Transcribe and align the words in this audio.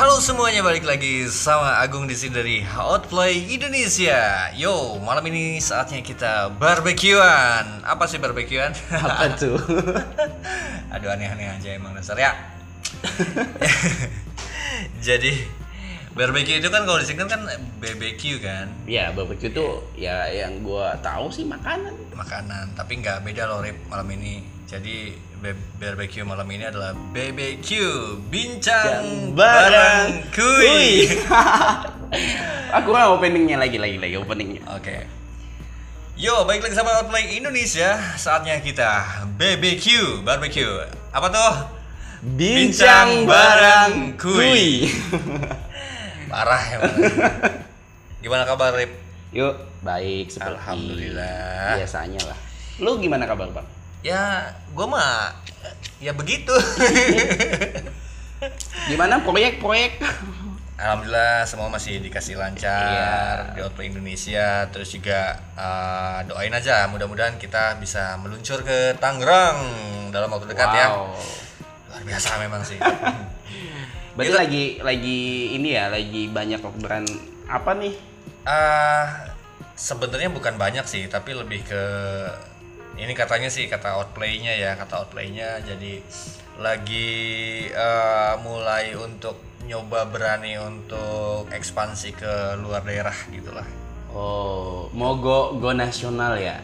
Halo 0.00 0.16
semuanya 0.16 0.64
balik 0.64 0.88
lagi 0.88 1.28
sama 1.28 1.76
Agung 1.76 2.08
di 2.08 2.16
sini 2.16 2.32
dari 2.32 2.56
Outplay 2.64 3.52
Indonesia. 3.52 4.48
Yo, 4.56 4.96
malam 4.96 5.20
ini 5.28 5.60
saatnya 5.60 6.00
kita 6.00 6.56
barbekyuan. 6.56 7.84
Apa 7.84 8.08
sih 8.08 8.16
barbekyuan? 8.16 8.72
Apa 8.88 9.36
tuh? 9.36 9.60
Aduh 10.96 11.12
aneh-aneh 11.12 11.52
aja 11.52 11.76
emang 11.76 11.92
dasar 11.92 12.16
ya. 12.16 12.32
Jadi 15.04 15.36
barbecue 16.16 16.64
itu 16.64 16.72
kan 16.72 16.88
kalau 16.88 16.96
di 16.96 17.04
sini 17.04 17.20
kan 17.28 17.44
BBQ 17.84 18.40
kan 18.40 18.72
ya 18.88 19.12
barbecue 19.12 19.52
itu 19.52 19.84
ya 20.00 20.32
yang 20.32 20.64
gua 20.64 20.96
tahu 21.04 21.28
sih 21.28 21.44
makanan. 21.44 21.92
makanan, 22.16 22.72
tapi 22.72 23.04
nggak 23.04 23.20
beda 23.20 23.52
loh 23.52 23.60
Rip 23.60 23.76
malam 23.92 24.08
ini. 24.16 24.59
Jadi 24.70 25.10
barbecue 25.82 26.22
malam 26.22 26.46
ini 26.46 26.62
adalah 26.62 26.94
BBQ 26.94 27.70
bincang 28.30 29.02
Bincang 29.02 29.34
bareng 29.34 30.30
bareng 30.30 30.30
kuy. 30.30 31.10
Aku 32.78 32.94
mau 32.94 33.18
openingnya 33.18 33.58
lagi 33.58 33.82
lagi 33.82 33.98
lagi 33.98 34.14
openingnya. 34.14 34.62
Oke. 34.78 35.10
Yo, 36.14 36.46
balik 36.46 36.62
lagi 36.62 36.78
sama 36.78 37.02
Outplay 37.02 37.34
Indonesia. 37.34 37.98
Saatnya 38.14 38.62
kita 38.62 39.26
BBQ, 39.42 40.22
barbecue. 40.22 40.86
Apa 41.10 41.26
tuh? 41.34 41.54
Bincang 42.38 43.26
bareng 43.26 44.14
kuy. 44.22 44.86
Parah 46.30 46.62
emang. 46.78 46.94
Gimana 48.22 48.46
kabar, 48.46 48.70
Rip? 48.78 48.94
Yuk, 49.34 49.82
baik 49.82 50.30
seperti 50.30 50.54
Alhamdulillah. 50.54 51.74
biasanya 51.74 52.22
lah. 52.22 52.38
Lu 52.78 53.02
gimana 53.02 53.26
kabar, 53.26 53.50
Bang? 53.50 53.79
Ya, 54.00 54.56
gua 54.72 54.86
mah 54.88 55.36
ya 56.00 56.16
begitu. 56.16 56.52
Gimana 58.88 59.20
proyek-proyek? 59.20 60.00
Alhamdulillah 60.80 61.44
semua 61.44 61.68
masih 61.68 62.00
dikasih 62.00 62.40
lancar 62.40 63.52
di 63.52 63.60
Outplay 63.60 63.92
Indonesia. 63.92 64.64
Terus 64.72 64.96
juga 64.96 65.36
eh, 65.52 66.18
doain 66.24 66.52
aja 66.56 66.88
mudah-mudahan 66.88 67.36
kita 67.36 67.76
bisa 67.76 68.16
meluncur 68.16 68.64
ke 68.64 68.96
Tangerang 68.96 69.60
dalam 70.08 70.32
waktu 70.32 70.48
dekat 70.48 70.70
ya. 70.72 70.88
Wow. 70.96 71.12
Luar 71.92 72.02
biasa 72.08 72.40
memang 72.40 72.64
sih. 72.64 72.80
Berarti 74.16 74.32
lagi 74.32 74.64
lagi 74.80 75.20
ini 75.60 75.76
ya, 75.76 75.92
lagi 75.92 76.32
banyak 76.32 76.64
orderan 76.64 77.04
apa 77.44 77.76
nih? 77.76 77.94
Ah, 78.48 79.36
sebenarnya 79.76 80.32
bukan 80.32 80.56
banyak 80.56 80.88
sih, 80.88 81.06
tapi 81.12 81.36
lebih 81.36 81.60
ke 81.68 81.82
ini 83.00 83.12
katanya 83.16 83.48
sih 83.48 83.66
kata 83.66 83.96
outplaynya 83.96 84.52
ya, 84.54 84.76
kata 84.76 85.04
outplaynya 85.04 85.64
jadi 85.64 86.04
lagi 86.60 87.08
eh, 87.72 88.34
mulai 88.44 88.92
untuk 88.92 89.40
nyoba 89.64 90.08
berani 90.08 90.60
untuk 90.60 91.48
ekspansi 91.48 92.12
ke 92.16 92.32
luar 92.60 92.84
daerah 92.84 93.14
gitulah. 93.32 93.64
Oh, 94.10 94.90
mau 94.92 95.14
go 95.16 95.56
go 95.56 95.70
nasional 95.72 96.34
ya? 96.36 96.60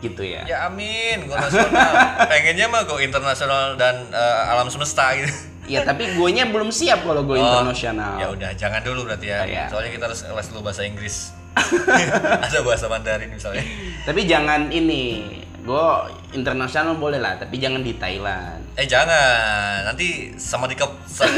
Gitu 0.00 0.22
ya. 0.24 0.46
Ya 0.46 0.70
amin, 0.70 1.26
go 1.28 1.34
nasional. 1.34 1.90
Pengennya 2.30 2.66
mah 2.70 2.88
go 2.88 2.96
internasional 3.02 3.76
dan 3.76 4.08
eh, 4.08 4.52
alam 4.52 4.70
semesta 4.70 5.12
gitu. 5.18 5.32
Ya 5.64 5.80
tapi 5.80 6.12
guanya 6.12 6.44
belum 6.48 6.68
siap 6.68 7.08
kalau 7.08 7.24
go 7.24 7.34
internasional. 7.36 8.20
Ya 8.20 8.28
udah, 8.28 8.50
jangan 8.52 8.84
dulu 8.84 9.08
berarti 9.08 9.26
ya. 9.32 9.38
Oh, 9.40 9.48
iya. 9.48 9.64
Soalnya 9.72 9.90
kita 9.96 10.04
harus 10.12 10.20
les 10.28 10.46
dulu 10.52 10.60
bahasa 10.60 10.82
Inggris. 10.84 11.32
Ada 12.44 12.60
bahasa 12.60 12.86
Mandarin 12.90 13.30
misalnya. 13.32 13.64
Tapi 14.04 14.28
jangan 14.28 14.68
ini, 14.68 15.24
go 15.64 16.04
internasional 16.30 16.94
boleh 16.94 17.16
lah, 17.16 17.34
tapi 17.34 17.56
jangan 17.56 17.80
di 17.80 17.96
Thailand. 17.96 18.60
Eh 18.76 18.84
jangan, 18.84 19.82
nanti 19.84 20.36
sama 20.36 20.68
di 20.68 20.76
kep 20.76 20.92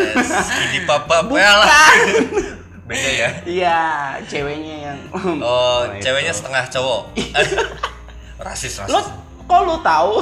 di 0.75 0.81
papa 0.83 1.23
lah. 1.23 1.91
Beda 2.87 3.11
ya. 3.11 3.31
Iya, 3.43 3.81
ceweknya 4.25 4.75
yang. 4.91 4.99
Oh, 5.43 5.83
itu. 5.89 6.03
ceweknya 6.03 6.31
setengah 6.31 6.67
cowok. 6.67 7.03
rasis 8.47 8.79
Lo 8.87 8.99
rasis. 8.99 9.11
kok 9.43 9.61
lu 9.63 9.77
tahu? 9.81 10.13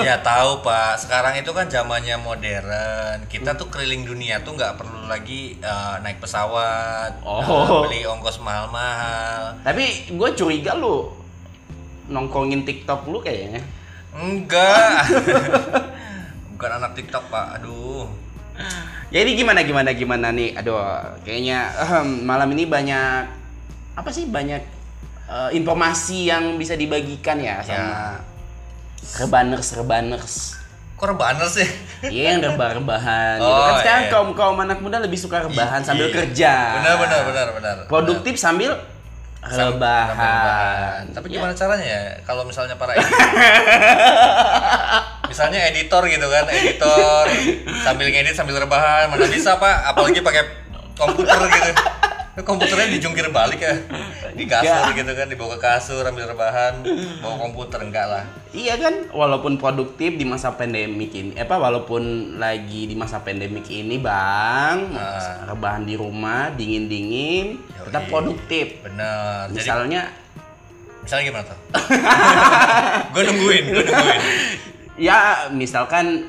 Iya 0.00 0.20
tahu 0.20 0.60
pak. 0.60 0.96
Sekarang 0.96 1.36
itu 1.36 1.48
kan 1.52 1.68
zamannya 1.68 2.16
modern. 2.16 3.24
Kita 3.26 3.52
tuh 3.52 3.68
keliling 3.68 4.04
dunia 4.04 4.40
tuh 4.40 4.52
nggak 4.52 4.76
perlu 4.76 5.04
lagi 5.04 5.56
eh, 5.56 5.94
naik 6.00 6.16
pesawat, 6.16 7.20
Oh. 7.20 7.40
eh, 7.40 7.68
beli 7.84 8.00
ongkos 8.04 8.40
mahal-mahal. 8.40 9.60
tapi 9.60 10.08
gue 10.08 10.28
curiga 10.32 10.72
lu 10.72 11.08
nongkrongin 12.06 12.62
TikTok 12.62 13.06
lu 13.06 13.18
kayaknya. 13.18 13.62
Enggak. 14.12 15.06
Bukan 16.56 16.70
anak 16.72 16.96
TikTok 16.96 17.28
pak. 17.28 17.60
Aduh. 17.60 18.08
Jadi 19.12 19.36
gimana 19.36 19.60
gimana 19.60 19.92
gimana 19.92 20.32
nih? 20.32 20.56
Aduh, 20.56 20.80
kayaknya 21.22 21.68
malam 22.24 22.48
ini 22.50 22.64
banyak 22.64 23.28
apa 23.92 24.08
sih 24.08 24.24
banyak 24.24 24.62
eh, 25.26 25.50
informasi 25.52 26.28
yang 26.28 26.56
bisa 26.56 26.72
dibagikan 26.72 27.36
ya 27.36 27.60
sama 27.60 28.20
rebaners 29.20 29.68
rebaners. 29.76 30.34
Kok 30.96 31.12
rebahan 31.12 31.36
sih? 31.44 31.68
Iya 32.08 32.32
yang 32.32 32.40
rebah-rebahan 32.40 33.36
gitu 33.36 33.52
Oh, 33.52 33.68
kan 33.68 33.74
sekarang 33.84 34.04
iya. 34.08 34.12
kaum 34.16 34.30
kaum 34.32 34.56
anak 34.56 34.80
muda 34.80 34.96
lebih 34.96 35.20
suka 35.20 35.44
rebahan 35.44 35.84
Iya. 35.84 35.88
sambil 35.92 36.08
kerja. 36.08 36.52
Benar 36.80 36.94
benar 36.96 37.20
benar 37.28 37.46
benar. 37.52 37.74
Produktif 37.84 38.40
sambil 38.40 38.72
Rebahan. 39.52 41.02
Tapi 41.14 41.26
gimana 41.30 41.54
caranya 41.54 41.86
ya? 41.86 42.02
Kalau 42.26 42.42
misalnya 42.42 42.74
para 42.74 42.98
editor 42.98 43.14
Misalnya 45.30 45.58
editor 45.70 46.02
gitu 46.06 46.26
kan, 46.26 46.44
editor. 46.50 47.24
Sambil 47.82 48.10
ngedit 48.10 48.34
sambil 48.34 48.58
rebahan, 48.58 49.10
mana 49.10 49.26
bisa 49.26 49.58
Pak, 49.58 49.94
apalagi 49.94 50.22
pakai 50.22 50.42
komputer 50.96 51.38
gitu. 51.50 51.72
Komputernya 52.36 52.92
dijungkir 52.92 53.32
balik 53.32 53.58
ya. 53.58 53.72
Di 54.30 54.44
kasur 54.44 54.68
Enggak. 54.68 54.96
gitu 54.98 55.12
kan, 55.14 55.26
dibawa 55.26 55.50
ke 55.50 55.58
kasur 55.58 56.04
ambil 56.04 56.28
rebahan, 56.28 56.84
bawa 57.18 57.36
komputer 57.38 57.80
enggak 57.80 58.04
lah. 58.06 58.24
Iya 58.50 58.76
kan, 58.76 59.08
walaupun 59.10 59.56
produktif 59.56 60.12
di 60.12 60.24
masa 60.24 60.52
pandemik 60.52 61.10
ini, 61.10 61.32
apa 61.32 61.56
walaupun 61.56 62.02
lagi 62.36 62.84
di 62.84 62.92
masa 62.92 63.20
pandemik 63.20 63.64
ini, 63.66 63.96
Bang, 63.96 64.92
Ah. 64.92 65.48
rebahan 65.48 65.82
di 65.82 65.96
rumah, 65.96 66.52
dingin-dingin, 66.52 67.56
Yoi. 67.56 67.84
tetap 67.88 68.04
produktif. 68.06 68.84
Bener. 68.84 69.48
Jadi 69.48 69.56
Misalnya 69.56 70.02
misalnya 71.00 71.24
gimana 71.24 71.44
tuh? 71.46 71.58
gue 73.12 73.22
nungguin, 73.24 73.64
gue 73.66 73.82
nungguin. 73.82 74.20
ya 74.98 75.18
misalkan 75.48 76.28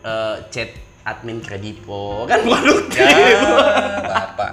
eh, 0.00 0.36
chat 0.50 0.70
admin 1.02 1.42
kredipo 1.42 2.30
kan 2.30 2.38
produktif. 2.40 3.02
Ya, 3.02 4.06
Bapak. 4.06 4.52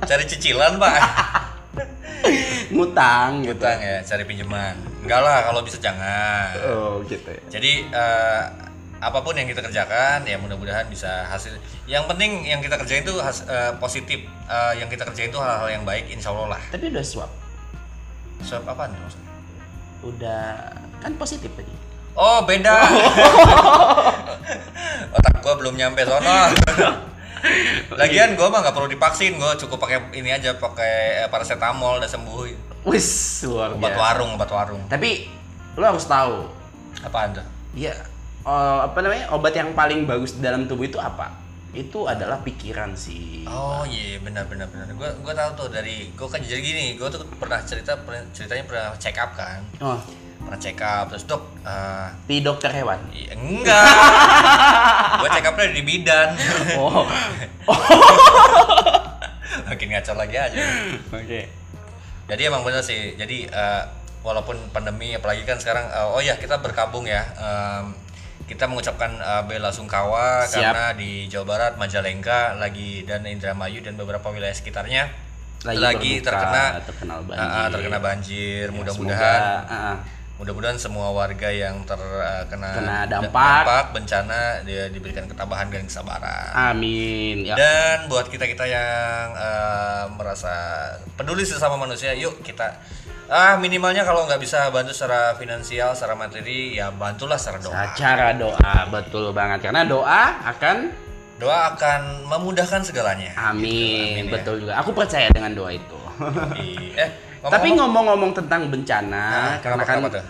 Cari 0.00 0.24
cicilan, 0.24 0.76
Pak. 0.76 0.96
Ngutang 2.74 3.42
gitu. 3.42 3.54
Utang 3.56 3.78
ya, 3.78 4.00
cari 4.00 4.22
pinjaman. 4.24 4.74
Enggak 5.02 5.20
lah, 5.20 5.38
kalau 5.44 5.60
bisa 5.60 5.76
jangan. 5.78 6.50
Oh, 6.66 7.02
gitu 7.04 7.26
ya. 7.26 7.40
Jadi 7.50 7.84
eh, 7.86 8.42
apa 9.00 9.18
pun 9.24 9.32
yang 9.32 9.48
kita 9.48 9.60
kerjakan 9.60 10.22
ya 10.22 10.36
mudah-mudahan 10.36 10.84
bisa 10.86 11.24
hasil. 11.26 11.56
Yang 11.84 12.04
penting 12.06 12.30
yang 12.44 12.60
kita 12.60 12.76
kerjain 12.76 13.02
itu 13.02 13.12
has- 13.18 13.44
eh, 13.44 13.72
positif. 13.76 14.22
Eh, 14.46 14.72
yang 14.78 14.86
kita 14.86 15.02
kerjain 15.02 15.28
itu 15.28 15.40
hal-hal 15.40 15.68
yang 15.70 15.82
baik, 15.82 16.06
insya 16.08 16.30
Allah 16.30 16.56
lah. 16.56 16.60
Tapi 16.70 16.88
udah 16.92 17.02
swab. 17.02 17.30
Swab 18.40 18.62
apaan 18.64 18.92
tuh 18.92 19.00
maksudnya? 19.02 19.28
Udah 20.00 20.44
kan 21.00 21.12
positif 21.16 21.48
tadi. 21.52 21.72
Oh 22.12 22.44
beda. 22.44 22.72
Otak 25.16 25.34
gua 25.40 25.54
belum 25.56 25.74
nyampe 25.74 26.04
sono. 26.04 26.40
Lagian 27.90 28.34
gua 28.34 28.48
mah 28.48 28.60
nggak 28.62 28.74
perlu 28.74 28.88
divaksin, 28.88 29.36
gua 29.36 29.56
cukup 29.56 29.80
pakai 29.80 30.12
ini 30.14 30.30
aja, 30.30 30.54
pakai 30.54 31.24
eh, 31.24 31.28
paracetamol 31.28 31.98
udah 31.98 32.10
sembuh. 32.10 32.40
Wis, 32.84 33.42
luar 33.44 33.76
Obat 33.76 33.92
biasa. 33.92 34.00
warung, 34.00 34.30
obat 34.34 34.50
warung. 34.50 34.82
Tapi 34.88 35.28
lo 35.76 35.84
harus 35.84 36.04
tahu, 36.04 36.48
Apaan 37.00 37.32
tuh? 37.32 37.44
ya 37.72 37.94
eh, 38.42 38.78
apa 38.82 38.98
namanya 38.98 39.30
obat 39.30 39.52
yang 39.52 39.72
paling 39.72 40.04
bagus 40.04 40.36
dalam 40.36 40.64
tubuh 40.64 40.84
itu 40.84 40.96
apa? 40.96 41.36
Itu 41.70 42.10
adalah 42.10 42.42
pikiran 42.42 42.98
sih. 42.98 43.46
Oh 43.46 43.86
iya 43.86 44.18
benar 44.18 44.50
benar 44.50 44.66
benar. 44.66 44.90
Gua 44.92 45.12
gua 45.22 45.34
tahu 45.36 45.50
tuh 45.54 45.68
dari 45.70 46.10
gua 46.18 46.26
kan 46.26 46.42
jadi 46.42 46.58
gini, 46.58 46.98
gua 46.98 47.06
tuh 47.06 47.22
pernah 47.38 47.62
cerita 47.62 47.94
ceritanya 48.32 48.64
pernah 48.66 48.86
check 48.98 49.14
up 49.14 49.36
kan. 49.38 49.62
Oh, 49.78 49.94
Pernah 50.50 50.66
check 50.66 50.82
up 50.82 51.06
terus 51.14 51.30
dok 51.30 51.46
eh, 51.62 52.10
di 52.26 52.42
dokter 52.42 52.74
hewan. 52.74 52.98
iya, 53.14 53.38
enggak. 53.38 53.86
gua 55.22 55.28
check 55.30 55.46
upnya 55.46 55.70
di 55.70 55.86
bidan. 55.86 56.34
Oh, 56.74 57.06
Makin 59.70 59.94
ngacor 59.94 60.18
lagi 60.18 60.34
aja. 60.34 60.58
oke. 61.14 61.40
Jadi 62.26 62.42
emang 62.42 62.66
bener 62.66 62.82
sih. 62.82 63.14
Jadi 63.14 63.46
eh, 63.46 63.82
walaupun 64.26 64.74
pandemi 64.74 65.14
apalagi 65.14 65.46
kan 65.46 65.62
sekarang 65.62 65.86
eh, 65.86 66.10
oh 66.10 66.18
ya 66.18 66.34
kita 66.34 66.58
berkabung 66.58 67.06
ya. 67.06 67.22
Em, 67.38 67.94
kita 68.50 68.66
mengucapkan 68.66 69.22
eh, 69.22 69.42
bela 69.46 69.70
sungkawa 69.70 70.50
Siap. 70.50 70.58
karena 70.58 70.84
di 70.98 71.30
Jawa 71.30 71.46
Barat 71.46 71.72
Majalengka 71.78 72.58
lagi 72.58 73.06
dan 73.06 73.22
Indramayu 73.22 73.86
dan 73.86 73.94
beberapa 73.94 74.34
wilayah 74.34 74.58
sekitarnya 74.58 75.14
lagi, 75.62 76.18
berduka, 76.18 76.26
terkena 76.26 76.64
terkenal 76.82 77.20
banjir. 77.22 77.70
Terkena 77.70 77.98
banjir. 78.02 78.64
Ya, 78.66 78.74
Mudah-mudahan 78.74 79.42
ah, 79.46 79.70
ah. 79.70 79.96
Mudah-mudahan 80.40 80.74
semua 80.74 81.12
warga 81.12 81.46
yang 81.46 81.84
terkena 81.84 82.70
Kena 82.72 82.98
dampak. 83.04 83.92
bencana 83.92 84.64
dia 84.64 84.88
diberikan 84.88 85.28
ketabahan 85.28 85.68
dan 85.68 85.84
kesabaran. 85.84 86.50
Amin. 86.56 87.44
Ya. 87.44 87.54
Dan 87.54 88.08
buat 88.08 88.26
kita-kita 88.26 88.64
yang 88.64 89.36
eh, 89.36 90.04
merasa 90.10 90.50
peduli 91.14 91.44
sesama 91.44 91.76
manusia, 91.76 92.16
yuk 92.16 92.40
kita 92.40 92.80
ah 93.30 93.54
minimalnya 93.54 94.02
kalau 94.02 94.26
nggak 94.26 94.40
bisa 94.40 94.72
bantu 94.72 94.90
secara 94.90 95.36
finansial, 95.36 95.92
secara 95.92 96.16
materi, 96.16 96.74
ya 96.74 96.88
bantulah 96.90 97.36
secara 97.36 97.60
doa. 97.60 97.84
Cara 97.94 98.28
doa 98.32 98.74
betul 98.88 99.30
banget 99.30 99.60
karena 99.62 99.84
doa 99.84 100.40
akan 100.48 100.90
Doa 101.36 101.72
akan 101.72 102.28
memudahkan 102.28 102.84
segalanya. 102.84 103.32
amin, 103.32 104.12
Amin 104.12 104.24
ya. 104.28 104.32
betul 104.36 104.60
juga. 104.60 104.76
Aku 104.76 104.92
percaya 104.92 105.24
dengan 105.32 105.56
doa 105.56 105.72
itu. 105.72 105.96
Ih, 106.60 106.92
Eh, 107.40 107.48
Tapi 107.48 107.68
ngomong-ngomong- 107.72 108.36
tentang 108.36 108.68
bencana, 108.68 109.24
Nah, 109.26 109.56
karena 109.58 109.80
kan 109.82 109.98
tuh? 110.04 110.24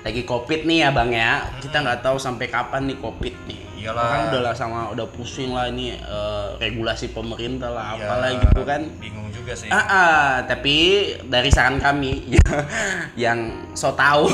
lagi 0.00 0.24
covid 0.24 0.64
nih 0.64 0.78
ya 0.78 0.88
bang 0.90 1.10
ya, 1.10 1.30
kita 1.56 1.76
nggak 1.78 2.00
tahu 2.00 2.16
sampai 2.16 2.46
kapan 2.46 2.84
nih 2.84 2.96
covid 2.96 3.36
nih. 3.44 3.60
Iyalah. 3.80 4.00
Orang 4.02 4.22
udah 4.28 4.40
lah 4.42 4.54
sama 4.54 4.88
udah 4.88 5.08
pusing 5.08 5.52
lah 5.52 5.64
ini 5.66 5.92
eh, 5.92 6.46
regulasi 6.56 7.08
pemerintah 7.10 7.68
lah, 7.68 7.96
Ya, 7.96 8.04
apalah 8.06 8.28
gitu 8.34 8.60
kan. 8.62 8.84
Bingung 8.96 9.28
juga 9.30 9.52
sih. 9.52 9.68
Ah, 9.68 9.80
ah, 9.80 10.24
tapi 10.44 10.76
dari 11.22 11.48
saran 11.48 11.76
kami 11.78 12.28
yang 13.16 13.40
so 13.72 13.92
tahu 13.92 14.28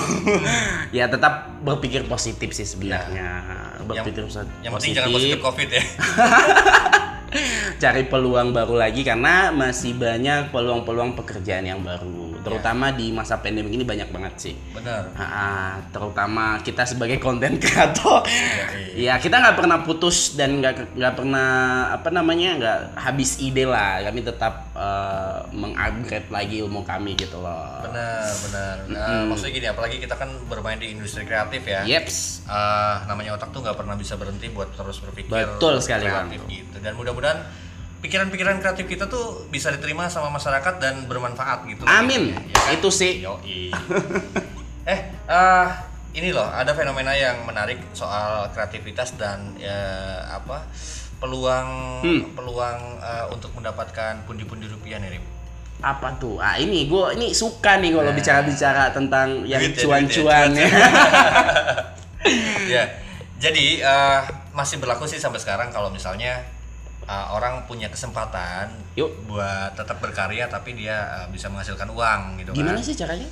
ya 0.99 1.06
tetap 1.06 1.62
berpikir 1.62 2.02
positif 2.04 2.50
sih 2.50 2.66
sebenarnya. 2.66 3.42
Berpikir 3.82 4.22
posi- 4.25 4.50
Yang 4.60 4.72
penting 4.76 4.92
jangan 4.92 5.10
positif 5.12 5.38
covid 5.40 5.69
ya. 5.69 5.82
cari 7.82 8.06
peluang 8.06 8.55
baru 8.55 8.78
lagi 8.78 9.02
karena 9.02 9.50
masih 9.50 9.99
banyak 9.99 10.50
peluang-peluang 10.55 11.19
pekerjaan 11.19 11.67
yang 11.67 11.82
baru, 11.82 12.25
terutama 12.46 12.94
di 12.94 13.10
masa 13.10 13.43
pandemi 13.43 13.75
ini 13.75 13.82
banyak 13.82 14.14
banget 14.14 14.34
sih. 14.38 14.54
Benar. 14.70 15.10
Ah, 15.19 15.82
terutama 15.90 16.62
kita 16.62 16.87
sebagai 16.87 17.19
konten 17.19 17.58
kreator, 17.62 18.22
iya. 18.94 19.19
ya 19.19 19.22
kita 19.22 19.43
nggak 19.43 19.56
pernah 19.58 19.82
putus 19.82 20.38
dan 20.38 20.62
nggak 20.62 20.94
nggak 20.94 21.14
pernah 21.19 21.50
apa 21.90 22.08
namanya 22.14 22.50
nggak 22.54 22.78
habis 22.94 23.43
ide 23.43 23.66
lah. 23.66 23.98
Kami 24.06 24.22
tetap 24.22 24.70
eh, 24.78 25.38
mengupgrade 25.50 26.31
lagi 26.31 26.62
ilmu 26.62 26.87
kami 26.87 27.19
gitu 27.19 27.43
loh. 27.43 27.82
Benar, 27.82 28.31
benar. 28.46 28.75
Nah, 28.87 29.26
maksudnya 29.26 29.52
gini, 29.58 29.66
apalagi 29.66 29.96
kita 29.99 30.14
kan 30.14 30.31
bermain 30.46 30.78
di 30.78 30.94
industri 30.94 31.26
kreatif 31.26 31.66
ya. 31.66 31.82
Yeps. 31.82 32.46
Ah, 32.46 33.02
namanya 33.10 33.34
otak 33.34 33.50
tuh 33.50 33.58
nggak 33.58 33.75
pernah 33.75 33.99
bisa 33.99 34.14
berhenti 34.14 34.46
buat 34.54 34.70
terus 34.70 35.02
berpikir 35.02 35.34
Betul 35.34 35.82
sekali, 35.82 36.06
kreatif 36.06 36.46
gitu. 36.46 36.76
Dan 36.78 36.94
mudah-mudahan 36.94 37.65
pikiran-pikiran 38.06 38.62
kreatif 38.62 38.87
kita 38.87 39.11
tuh 39.11 39.50
bisa 39.50 39.75
diterima 39.75 40.06
sama 40.06 40.31
masyarakat 40.31 40.79
dan 40.79 40.94
bermanfaat 41.05 41.67
gitu. 41.67 41.82
Amin. 41.91 42.31
Ya 42.31 42.38
kan? 42.38 42.79
Itu 42.79 42.88
sih. 42.94 43.19
Yoi. 43.19 43.75
eh, 44.87 45.00
ah, 45.26 45.67
ini 46.14 46.31
loh 46.31 46.47
ada 46.47 46.70
fenomena 46.70 47.11
yang 47.12 47.43
menarik 47.43 47.82
soal 47.91 48.47
kreativitas 48.55 49.19
dan 49.19 49.58
ya 49.58 49.75
apa 50.31 50.62
peluang 51.19 51.69
Hmm. 52.06 52.23
peluang 52.32 52.79
eh, 53.03 53.26
untuk 53.35 53.50
mendapatkan 53.58 54.23
pundi-pundi 54.23 54.70
rupiah 54.70 55.02
nih. 55.02 55.19
Apa 55.76 56.14
tuh? 56.17 56.38
Ah 56.38 56.56
ini 56.56 56.87
gue 56.87 57.05
ini 57.19 57.35
suka 57.35 57.82
nih 57.82 57.91
kalau 57.93 58.09
Nah. 58.09 58.17
bicara-bicara 58.17 58.94
tentang 58.94 59.43
yang 59.44 59.61
Duit 59.61 59.76
ya, 59.76 59.82
cuan-cuan 59.82 60.49
ya, 60.55 60.62
ya. 60.62 60.69
ya 62.81 62.85
jadi 63.37 63.67
eh, 63.82 64.20
masih 64.55 64.81
berlaku 64.81 65.05
sih 65.05 65.19
sampai 65.19 65.37
sekarang 65.37 65.69
kalau 65.69 65.93
misalnya 65.93 66.41
eh, 67.06 67.26
orang 67.31 67.64
punya 67.64 67.87
kesempatan 67.87 68.70
Yuk. 68.94 69.26
buat 69.26 69.73
tetap 69.73 69.99
berkarya 69.99 70.47
tapi 70.47 70.75
dia 70.75 70.97
eh, 71.23 71.26
bisa 71.31 71.49
menghasilkan 71.49 71.88
uang 71.88 72.38
gitu 72.38 72.50
Gimana 72.53 72.79
kan 72.79 72.85
sih 72.85 72.94
caranya? 72.94 73.29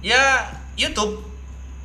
ya 0.00 0.48
YouTube 0.74 1.22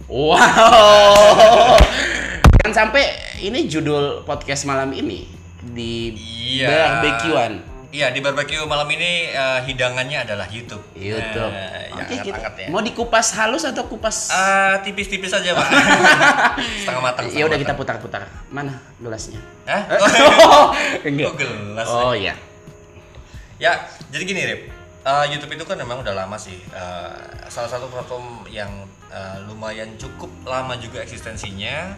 Wow. 0.08 1.76
Kan 2.64 2.72
sampai 2.72 3.12
ini 3.38 3.68
judul 3.68 4.24
podcast 4.24 4.64
malam 4.64 4.92
ini 4.92 5.28
di 5.68 6.16
Iya. 6.58 7.04
barbekyuan. 7.04 7.60
Iya 7.98 8.14
di 8.14 8.22
barbecue 8.22 8.62
malam 8.62 8.86
ini 8.88 9.26
eh, 9.28 9.60
hidangannya 9.66 10.22
adalah 10.22 10.46
YouTube. 10.46 10.86
YouTube. 10.94 11.50
Yang 11.50 11.98
Oke, 11.98 12.14
kita 12.14 12.30
angkat-angkat 12.30 12.54
ya. 12.56 12.68
mau 12.70 12.82
dikupas 12.86 13.34
halus 13.34 13.66
atau 13.66 13.90
kupas? 13.90 14.30
Ah, 14.30 14.78
tipis-tipis 14.86 15.34
aja 15.34 15.58
pak. 15.58 15.66
setengah 16.86 17.02
matang. 17.02 17.26
ya 17.34 17.50
udah 17.50 17.58
kita 17.58 17.74
putar-putar. 17.74 18.30
Mana 18.48 18.78
gelasnya? 19.02 19.42
Hah? 19.66 19.82
Oh, 19.98 20.78
Oh, 21.26 21.34
gelas. 21.34 21.88
Oh 21.90 22.14
iya. 22.14 22.38
Ya, 23.58 23.74
jadi 24.14 24.24
gini 24.24 24.42
Rip. 24.46 24.62
Eh, 25.02 25.26
YouTube 25.34 25.58
itu 25.58 25.66
kan 25.66 25.74
memang 25.74 26.06
udah 26.06 26.14
lama 26.14 26.38
sih. 26.38 26.54
Eh, 26.70 27.18
salah 27.50 27.66
satu 27.68 27.90
platform 27.90 28.46
yang 28.46 28.70
eh, 29.10 29.42
lumayan 29.50 29.98
cukup 29.98 30.30
lama 30.46 30.78
juga 30.78 31.02
eksistensinya. 31.02 31.98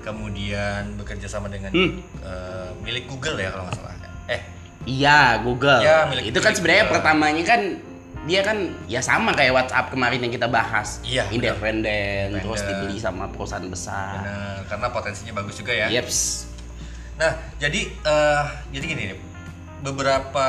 Kemudian 0.00 0.96
bekerja 0.96 1.28
sama 1.28 1.52
dengan 1.52 1.68
Hmm. 1.68 2.00
eh, 2.22 2.70
milik 2.80 3.04
Google 3.06 3.36
ya 3.36 3.52
kalau 3.52 3.68
nggak 3.68 3.76
salah. 3.76 3.92
Eh, 4.24 4.40
Iya, 4.84 5.40
Google. 5.40 5.80
Ya, 5.80 6.04
milik- 6.06 6.30
itu 6.32 6.38
kan 6.38 6.52
sebenarnya 6.52 6.86
pertamanya 6.88 7.44
kan 7.44 7.60
dia 8.24 8.40
kan 8.40 8.56
ya 8.88 9.04
sama 9.04 9.36
kayak 9.36 9.52
WhatsApp 9.52 9.92
kemarin 9.92 10.20
yang 10.20 10.32
kita 10.32 10.48
bahas. 10.48 11.00
Iya. 11.04 11.28
Independen, 11.28 12.40
terus 12.40 12.64
dibeli 12.64 12.96
sama 12.96 13.28
perusahaan 13.28 13.64
besar. 13.68 14.24
benar, 14.24 14.64
karena 14.64 14.86
potensinya 14.88 15.32
bagus 15.36 15.60
juga 15.60 15.72
ya. 15.76 15.86
Yeps. 15.92 16.48
Nah, 17.14 17.30
jadi 17.56 17.80
eh 17.92 18.44
jadi 18.72 18.84
gini 18.84 19.02
Rip. 19.12 19.20
Beberapa 19.82 20.46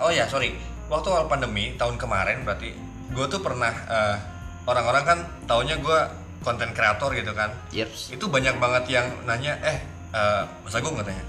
oh 0.00 0.10
ya, 0.10 0.30
sorry. 0.30 0.54
Waktu 0.88 1.06
awal 1.10 1.26
pandemi 1.26 1.74
tahun 1.74 1.98
kemarin 1.98 2.46
berarti 2.46 2.70
gue 3.10 3.26
tuh 3.26 3.42
pernah 3.42 3.74
eh, 3.74 4.16
orang-orang 4.64 5.04
kan 5.04 5.18
taunya 5.44 5.74
gue 5.76 6.00
konten 6.38 6.70
kreator 6.70 7.10
gitu 7.12 7.34
kan. 7.34 7.50
Yeps. 7.74 8.14
Itu 8.14 8.30
banyak 8.30 8.56
banget 8.56 8.84
yang 8.88 9.06
nanya, 9.26 9.58
"Eh, 9.58 9.76
eh 10.14 10.42
Mas 10.62 10.72
Agung 10.72 10.94
katanya. 10.94 11.20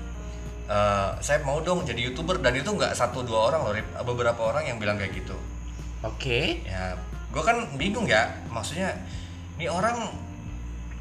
"Eh, 0.70 1.10
saya 1.26 1.42
mau 1.42 1.58
dong 1.66 1.82
jadi 1.82 1.98
YouTuber 2.14 2.46
dan 2.46 2.54
itu 2.54 2.70
nggak 2.70 2.94
satu 2.94 3.26
dua 3.26 3.50
orang 3.50 3.62
loh, 3.66 3.74
Rip. 3.74 3.90
Beberapa 4.06 4.54
orang 4.54 4.70
yang 4.70 4.78
bilang 4.78 5.02
kayak 5.02 5.18
gitu. 5.18 5.34
Oke. 6.06 6.62
Ya, 6.62 6.94
gue 7.34 7.42
kan 7.42 7.74
bingung 7.74 8.06
ya. 8.06 8.30
Maksudnya 8.54 8.94
ini 9.58 9.66
orang 9.66 9.98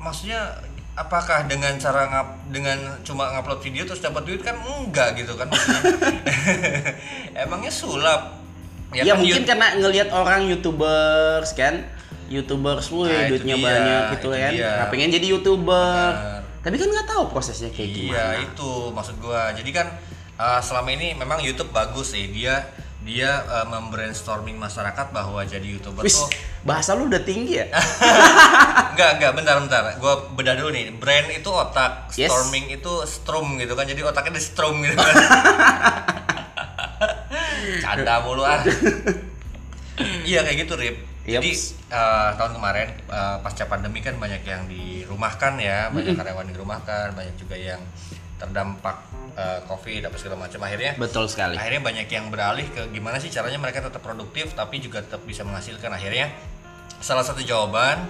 maksudnya 0.00 0.56
apakah 0.97 1.44
dengan 1.47 1.76
cara 1.76 2.11
ngap 2.11 2.29
dengan 2.50 2.79
cuma 3.06 3.31
ngupload 3.37 3.61
video 3.62 3.85
terus 3.85 4.00
dapat 4.00 4.25
duit 4.25 4.41
kan 4.41 4.56
enggak 4.56 5.20
gitu 5.20 5.37
kan. 5.37 5.53
Emangnya 7.44 7.70
sulap. 7.70 8.41
Ya, 8.97 9.05
kan 9.05 9.20
mungkin 9.20 9.44
karena 9.44 9.76
ngelihat 9.76 10.09
orang 10.17 10.49
youtubers 10.49 11.53
kan, 11.53 11.85
youtubers, 12.32 12.88
wih 12.88 13.12
Nah, 13.12 13.29
duitnya 13.29 13.56
dia, 13.61 13.67
banyak 13.69 14.03
gitu 14.17 14.29
itu 14.32 14.41
kan. 14.41 14.53
Nah, 14.56 14.87
pengen 14.88 15.11
jadi 15.12 15.26
youtuber. 15.29 16.09
Benar. 16.17 16.38
Tapi 16.58 16.75
kan 16.75 16.88
nggak 16.88 17.06
tahu 17.06 17.22
prosesnya 17.28 17.70
kayak 17.70 17.88
Iya 17.88 17.96
gimana. 17.96 18.43
itu 18.43 18.70
maksud 18.91 19.17
gua. 19.19 19.50
Jadi 19.50 19.70
kan 19.70 19.86
uh, 20.36 20.58
selama 20.58 20.91
ini 20.91 21.12
memang 21.12 21.38
YouTube 21.38 21.70
bagus 21.70 22.12
sih 22.12 22.29
dia 22.29 22.67
dia 22.98 23.41
uh, 23.43 23.65
membrainstorming 23.65 24.55
masyarakat 24.55 25.06
bahwa 25.10 25.41
jadi 25.41 25.65
youtuber 25.65 26.03
Wis, 26.03 26.19
tuh 26.19 26.29
bahasa 26.60 26.93
lu 26.93 27.08
udah 27.08 27.22
tinggi 27.22 27.56
ya? 27.56 27.70
enggak 28.93 29.17
enggak 29.17 29.32
bentar 29.32 29.55
bentar 29.56 29.82
gua 29.96 30.29
bedah 30.29 30.53
dulu 30.53 30.69
nih 30.69 30.93
brand 30.93 31.31
itu 31.31 31.46
otak 31.48 32.10
Yes. 32.12 32.29
storming 32.29 32.69
itu 32.69 32.93
strum 33.06 33.56
gitu 33.56 33.72
kan 33.72 33.86
jadi 33.86 34.03
otaknya 34.03 34.36
di 34.36 34.43
strum 34.43 34.82
gitu 34.82 34.93
kan 34.93 35.15
canda 37.81 38.20
mulu 38.20 38.43
ah 38.43 38.60
iya 40.29 40.43
kayak 40.43 40.67
gitu 40.67 40.74
Rip 40.74 40.96
jadi 41.29 41.51
Yaps. 41.53 41.93
eh, 41.93 42.31
tahun 42.41 42.53
kemarin 42.56 42.89
eh, 43.05 43.37
pasca 43.44 43.65
pandemi 43.69 44.01
kan 44.01 44.17
banyak 44.17 44.43
yang 44.49 44.65
dirumahkan 44.65 45.61
ya 45.61 45.93
banyak 45.93 46.17
karyawan 46.17 46.49
dirumahkan 46.49 47.13
banyak 47.13 47.37
juga 47.37 47.56
yang 47.61 47.81
terdampak 48.41 48.97
eh, 49.37 49.61
covid 49.69 50.08
apa 50.08 50.17
segala 50.17 50.49
macam 50.49 50.65
akhirnya 50.65 50.97
Betul 50.97 51.29
sekali. 51.29 51.61
akhirnya 51.61 51.82
banyak 51.85 52.08
yang 52.08 52.27
beralih 52.32 52.67
ke 52.73 52.89
gimana 52.97 53.20
sih 53.20 53.29
caranya 53.29 53.61
mereka 53.61 53.85
tetap 53.85 54.01
produktif 54.01 54.56
tapi 54.56 54.81
juga 54.81 55.05
tetap 55.05 55.20
bisa 55.29 55.44
menghasilkan 55.44 55.93
akhirnya 55.93 56.32
salah 56.99 57.23
satu 57.23 57.44
jawaban 57.44 58.08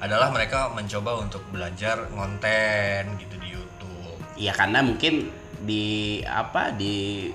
adalah 0.00 0.32
mereka 0.32 0.72
mencoba 0.72 1.20
untuk 1.20 1.44
belajar 1.52 2.08
ngonten 2.16 3.20
gitu 3.20 3.36
di 3.36 3.52
YouTube 3.52 4.16
Iya 4.40 4.56
karena 4.56 4.80
mungkin 4.80 5.28
di 5.60 6.20
apa 6.24 6.72
di 6.72 7.28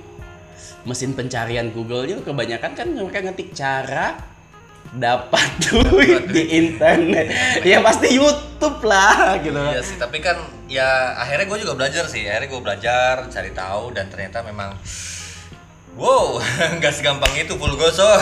mesin 0.85 1.13
pencarian 1.13 1.69
Google-nya 1.69 2.25
kebanyakan 2.25 2.71
kan 2.73 2.87
mereka 2.89 3.21
ngetik 3.21 3.53
cara 3.53 4.17
dapat 4.95 5.47
duit 5.67 6.31
di 6.31 6.43
internet. 6.55 7.27
ya 7.61 7.83
pasti 7.83 8.15
YouTube 8.15 8.79
lah 8.87 9.37
gitu. 9.43 9.55
Iya 9.55 9.81
sih, 9.83 9.99
tapi 9.99 10.23
kan 10.23 10.39
ya 10.71 11.15
akhirnya 11.19 11.45
gue 11.51 11.59
juga 11.67 11.73
belajar 11.75 12.07
sih. 12.07 12.23
Akhirnya 12.25 12.49
gue 12.49 12.61
belajar, 12.63 13.13
cari 13.27 13.51
tahu 13.51 13.91
dan 13.91 14.07
ternyata 14.07 14.41
memang 14.41 14.75
wow, 15.95 16.39
nggak 16.79 16.93
segampang 16.95 17.31
itu 17.35 17.55
full 17.55 17.75
goso. 17.75 18.07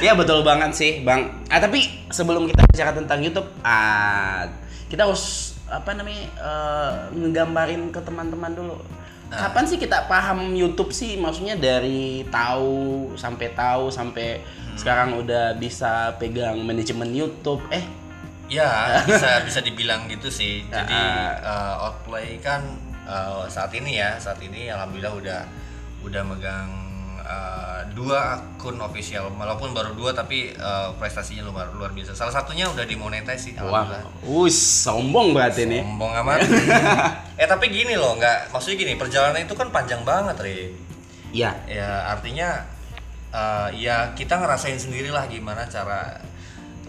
Ya 0.00 0.16
betul 0.16 0.40
banget 0.40 0.72
sih, 0.72 1.04
Bang. 1.04 1.44
Ah 1.52 1.60
tapi 1.60 1.84
sebelum 2.08 2.48
kita 2.48 2.64
bicara 2.72 2.96
tentang 2.96 3.20
YouTube, 3.20 3.44
ah 3.60 4.48
kita 4.88 5.04
harus 5.04 5.52
apa 5.68 5.92
namanya 5.92 6.24
eh, 6.40 6.92
ngegambarin 7.14 7.92
ke 7.92 8.00
teman-teman 8.00 8.50
dulu 8.56 8.80
kapan 9.30 9.64
sih 9.64 9.78
kita 9.78 10.04
paham 10.04 10.52
YouTube 10.52 10.90
sih? 10.90 11.14
Maksudnya 11.14 11.54
dari 11.54 12.26
tahu 12.28 13.14
sampai 13.14 13.54
tahu 13.54 13.88
sampai 13.88 14.42
Hmm. 14.70 14.78
sekarang 14.78 15.18
udah 15.18 15.58
bisa 15.58 16.14
pegang 16.16 16.58
manajemen 16.62 17.10
YouTube. 17.10 17.58
Eh. 17.70 17.82
Ya, 18.46 18.70
bisa 19.06 19.42
bisa 19.42 19.58
dibilang 19.62 20.06
gitu 20.06 20.30
sih. 20.30 20.62
Jadi 20.66 20.94
eh, 21.38 21.74
Outplay 21.82 22.38
kan 22.38 22.62
eh, 23.02 23.42
saat 23.46 23.70
ini 23.74 23.98
ya, 23.98 24.14
saat 24.18 24.38
ini 24.38 24.70
alhamdulillah 24.70 25.14
udah 25.14 25.40
udah 26.02 26.22
megang 26.22 26.70
eh, 27.30 27.80
dua 27.94 28.42
akun 28.42 28.82
official, 28.82 29.30
walaupun 29.30 29.70
baru 29.70 29.94
dua 29.94 30.10
tapi 30.10 30.50
eh, 30.50 30.88
prestasinya 30.98 31.46
luar 31.46 31.70
luar 31.70 31.94
biasa. 31.94 32.18
Salah 32.18 32.34
satunya 32.34 32.66
udah 32.66 32.82
dimonetize 32.82 33.38
sih, 33.38 33.52
wah 33.54 33.86
alhamdulillah. 33.86 34.42
us 34.42 34.58
sombong 34.58 35.30
berarti 35.30 35.70
nih 35.70 35.86
Sombong 35.86 36.12
amat. 36.26 36.42
eh 37.40 37.46
tapi 37.46 37.70
gini 37.70 37.94
loh, 37.94 38.18
nggak 38.18 38.50
maksudnya 38.50 38.76
gini, 38.82 38.92
perjalanan 38.98 39.38
itu 39.38 39.54
kan 39.54 39.70
panjang 39.70 40.02
banget, 40.02 40.36
Ri. 40.42 40.58
Iya 41.30 41.54
Ya 41.70 42.10
artinya 42.10 42.66
eh, 43.30 43.68
ya 43.78 44.10
kita 44.18 44.42
ngerasain 44.42 44.78
sendirilah 44.78 45.30
gimana 45.30 45.62
cara 45.70 46.18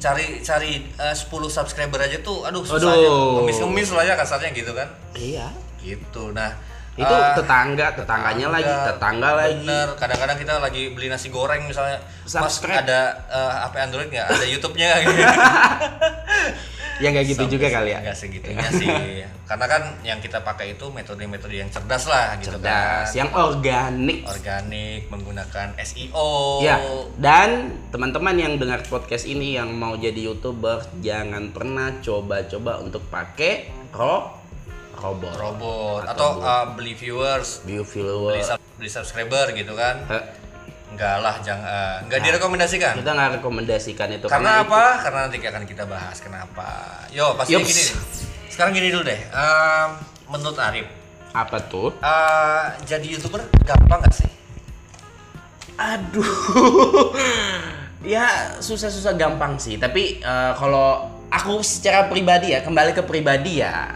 cari 0.01 0.41
cari 0.41 0.81
eh, 0.97 1.15
10 1.15 1.29
subscriber 1.29 2.01
aja 2.01 2.17
tuh 2.25 2.41
aduh 2.41 2.65
susah 2.65 2.89
Aduh. 2.89 2.97
aja 2.97 3.09
ngemis-ngemis 3.37 3.89
lah 3.93 4.03
ya 4.09 4.15
kasarnya 4.17 4.49
gitu 4.49 4.73
kan 4.73 4.89
iya 5.13 5.53
gitu 5.85 6.33
nah 6.33 6.57
itu 6.99 7.07
eh, 7.07 7.31
tetangga 7.39 7.87
tetangganya 7.95 8.47
lagi 8.51 8.67
tetangga, 8.67 8.91
tetangga 8.91 9.29
lagi. 9.39 9.63
bener 9.63 9.87
kadang-kadang 9.95 10.37
kita 10.43 10.53
lagi 10.59 10.83
beli 10.91 11.07
nasi 11.07 11.31
goreng 11.31 11.63
misalnya. 11.63 12.03
Mas 12.27 12.35
Subscribe. 12.35 12.83
ada 12.83 13.15
eh, 13.31 13.51
HP 13.63 13.75
Android 13.79 14.09
nggak? 14.11 14.27
Ada 14.27 14.45
YouTube-nya 14.51 14.89
gitu. 15.07 15.21
ya 17.01 17.07
nggak 17.09 17.25
gitu 17.33 17.43
juga 17.57 17.67
kali 17.71 17.95
ya? 17.95 17.99
nggak 18.03 18.17
segitunya 18.19 18.69
sih. 18.75 18.91
Karena 19.49 19.65
kan 19.67 19.83
yang 20.03 20.19
kita 20.19 20.43
pakai 20.43 20.75
itu 20.75 20.85
metode-metode 20.91 21.55
yang 21.55 21.71
cerdas 21.71 22.07
lah 22.11 22.35
gitu 22.39 22.59
cerdas 22.59 23.07
kan. 23.07 23.15
yang 23.15 23.29
organik. 23.35 24.27
Organik 24.27 25.01
menggunakan 25.07 25.67
SEO 25.79 26.59
Ya, 26.59 26.75
dan 27.19 27.71
teman-teman 27.91 28.35
yang 28.35 28.59
dengar 28.59 28.83
podcast 28.83 29.23
ini 29.27 29.55
yang 29.55 29.71
mau 29.75 29.95
jadi 29.95 30.27
youtuber 30.27 30.83
jangan 30.99 31.55
pernah 31.55 32.03
coba-coba 32.03 32.83
untuk 32.83 33.07
pakai 33.07 33.71
ro 33.91 34.40
robot, 34.95 35.33
robot. 35.37 36.01
Atau 36.05 36.39
atau, 36.39 36.43
uh, 36.43 36.65
beli 36.75 36.93
viewers. 36.93 37.63
View 37.63 37.85
beli, 37.87 38.03
viewer. 38.03 38.35
sub- 38.43 38.63
beli 38.75 38.89
subscriber 38.89 39.53
gitu 39.53 39.73
kan? 39.73 40.03
Enggak 40.91 41.23
lah 41.23 41.35
jangan 41.39 41.63
uh, 41.63 41.95
enggak 42.03 42.19
direkomendasikan? 42.19 42.93
Kita 42.99 43.11
nggak 43.15 43.29
rekomendasikan 43.39 44.07
itu 44.11 44.25
karena 44.27 44.59
itu- 44.59 44.67
apa? 44.67 44.83
karena 45.07 45.19
nanti 45.27 45.37
akan 45.39 45.63
kita 45.63 45.83
bahas 45.87 46.17
kenapa. 46.19 46.69
Yo 47.15 47.31
pasti 47.39 47.55
Yups. 47.55 47.67
gini. 47.67 47.83
Sekarang 48.51 48.71
gini 48.75 48.91
dulu 48.91 49.07
deh. 49.07 49.19
Um, 49.31 49.89
menurut 50.27 50.59
Arif. 50.59 50.87
Apa 51.31 51.63
tuh? 51.63 51.95
uh, 52.03 52.75
jadi 52.83 53.07
youtuber 53.07 53.39
gampang 53.63 54.03
gak 54.03 54.15
sih? 54.19 54.31
Aduh, 55.79 56.27
ya 58.13 58.53
susah-susah 58.59 59.15
gampang 59.17 59.57
sih. 59.57 59.81
Tapi 59.81 60.21
eh, 60.21 60.51
kalau 60.53 61.09
aku 61.31 61.63
secara 61.65 62.05
pribadi 62.05 62.53
ya 62.53 62.61
kembali 62.61 62.93
ke 62.93 63.01
pribadi 63.01 63.63
ya, 63.63 63.95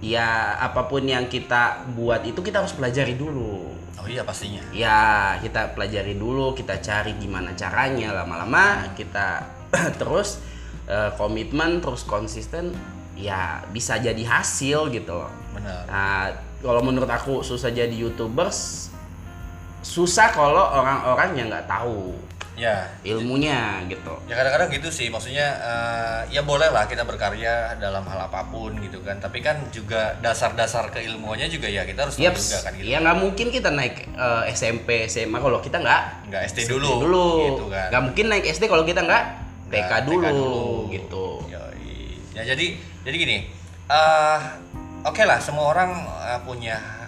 ya 0.00 0.56
apa 0.56 0.88
pun 0.88 1.04
yang 1.04 1.28
kita 1.28 1.84
buat 1.92 2.24
itu 2.24 2.40
kita 2.40 2.64
harus 2.64 2.72
pelajari 2.72 3.14
dulu. 3.14 3.76
oh 4.00 4.08
iya 4.08 4.24
pastinya. 4.24 4.64
Ya 4.72 5.36
kita 5.44 5.76
pelajari 5.76 6.16
dulu 6.16 6.56
kita 6.56 6.80
cari 6.80 7.14
gimana 7.20 7.52
caranya. 7.52 8.16
Lama-lama 8.16 8.88
kita 8.96 9.44
terus 10.00 10.40
eh, 10.88 11.12
komitmen 11.20 11.84
terus 11.84 12.08
konsisten 12.08 12.72
ya 13.12 13.60
bisa 13.68 14.00
jadi 14.00 14.24
hasil 14.24 14.88
gitu 14.88 15.12
loh. 15.12 15.28
Benar. 15.52 15.84
Nah 15.84 16.32
kalau 16.64 16.80
menurut 16.80 17.08
aku 17.08 17.44
susah 17.44 17.68
jadi 17.68 17.92
youtubers 17.92 18.88
susah 19.80 20.28
kalau 20.36 20.60
orang-orang 20.76 21.30
yang 21.40 21.46
nggak 21.48 21.64
tahu 21.64 22.12
ya. 22.60 22.76
Ilmunya 23.00 23.88
gitu. 23.88 24.12
Ya 24.28 24.36
kadang-kadang 24.36 24.68
gitu 24.76 24.92
sih. 24.92 25.08
Maksudnya 25.08 25.56
uh, 25.64 26.20
ya 26.28 26.44
boleh 26.44 26.68
lah 26.68 26.84
kita 26.84 27.08
berkarya 27.08 27.80
dalam 27.80 28.04
hal 28.04 28.28
apa 28.28 28.44
pun 28.52 28.76
gitu 28.84 29.00
kan. 29.00 29.16
Tapi 29.16 29.40
kan 29.40 29.56
juga 29.72 30.20
dasar-dasar 30.20 30.92
keilmuannya 30.92 31.48
juga 31.48 31.72
ya 31.72 31.88
kita 31.88 32.04
harus 32.04 32.20
Yep, 32.20 32.36
juga 32.36 32.58
kan 32.68 32.72
gitu. 32.76 32.84
Ya 32.92 33.00
nggak 33.00 33.16
mungkin 33.16 33.46
kita 33.48 33.72
naik 33.72 33.96
eh, 34.12 34.42
SMP 34.52 35.08
SMA 35.08 35.40
kalau 35.40 35.64
kita 35.64 35.80
nggak 35.80 36.28
nggak 36.28 36.42
SD 36.52 36.58
SD 36.68 36.70
dulu, 36.76 36.90
dulu. 37.00 37.28
gitu 37.48 37.64
kan. 37.72 37.88
Nggak 37.88 38.02
mungkin 38.04 38.24
naik 38.28 38.44
SD 38.52 38.64
kalau 38.68 38.84
kita 38.84 39.00
nggak 39.00 39.24
TK 39.70 39.86
Nggak, 39.86 40.00
dulu, 40.04 40.90
gitu. 40.90 41.26
Yoi. 41.48 42.18
Ya 42.34 42.42
jadi 42.42 42.74
jadi 43.06 43.16
gini, 43.16 43.36
eh 43.88 44.38
oke 45.06 45.22
lah 45.24 45.38
semua 45.40 45.70
orang 45.72 45.90
eh, 46.26 46.40
punya 46.44 46.99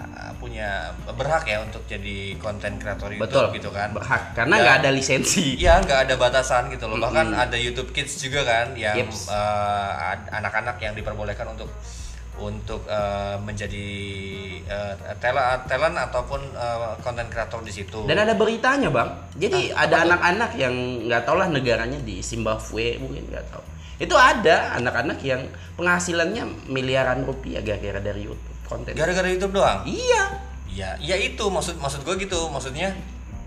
punya 0.42 0.90
berhak 1.06 1.46
ya 1.46 1.62
untuk 1.62 1.86
jadi 1.86 2.34
konten 2.36 2.74
kreator 2.76 3.14
YouTube 3.14 3.22
Betul, 3.22 3.46
gitu 3.54 3.70
kan. 3.70 3.94
berhak 3.94 4.34
karena 4.34 4.54
Ya. 4.58 4.62
nggak 4.66 4.76
ada 4.82 4.90
lisensi. 4.90 5.54
Iya 5.54 5.78
nggak 5.78 6.00
ada 6.04 6.14
batasan 6.18 6.66
gitu 6.68 6.90
loh. 6.90 6.98
Bahkan 6.98 7.30
ada 7.30 7.54
YouTube 7.54 7.94
Kids 7.94 8.18
juga 8.18 8.42
kan 8.42 8.74
yang 8.74 8.98
Yeps. 8.98 9.30
eh, 9.30 9.92
anak-anak 10.32 10.76
yang 10.76 10.92
diperbolehkan 10.92 11.46
untuk 11.48 11.70
untuk 12.34 12.82
eh, 12.84 13.36
menjadi 13.38 13.86
eh, 14.64 14.94
talent 15.16 15.62
talent 15.64 15.96
ataupun 16.02 16.40
konten 16.98 17.26
kreator 17.28 17.62
di 17.62 17.70
situ. 17.70 18.02
Dan 18.02 18.18
ada 18.18 18.34
beritanya 18.34 18.88
bang, 18.88 19.08
jadi 19.36 19.70
Ah, 19.72 19.86
ada 19.86 19.96
anak-anak 20.02 20.50
yang 20.56 20.74
nggak 21.06 21.22
tahu 21.22 21.38
lah 21.38 21.46
negaranya 21.46 22.00
di 22.00 22.18
Zimbabwe 22.20 22.98
mungkin 22.98 23.30
nggak 23.30 23.46
tahu. 23.48 23.62
Itu 23.96 24.18
ada 24.18 24.74
anak-anak 24.74 25.22
yang 25.22 25.46
penghasilannya 25.76 26.66
miliaran 26.66 27.22
rupiah 27.22 27.62
gara-gara 27.62 28.02
dari 28.02 28.26
YouTube 28.26 28.51
konten. 28.72 28.92
Gara-gara 28.96 29.28
YouTube 29.28 29.60
doang. 29.60 29.84
Iya, 29.84 30.42
Iya, 30.72 30.96
iya 31.04 31.16
itu 31.20 31.44
maksud 31.52 31.76
maksud 31.76 32.00
gue 32.00 32.16
gitu. 32.24 32.48
Maksudnya 32.48 32.96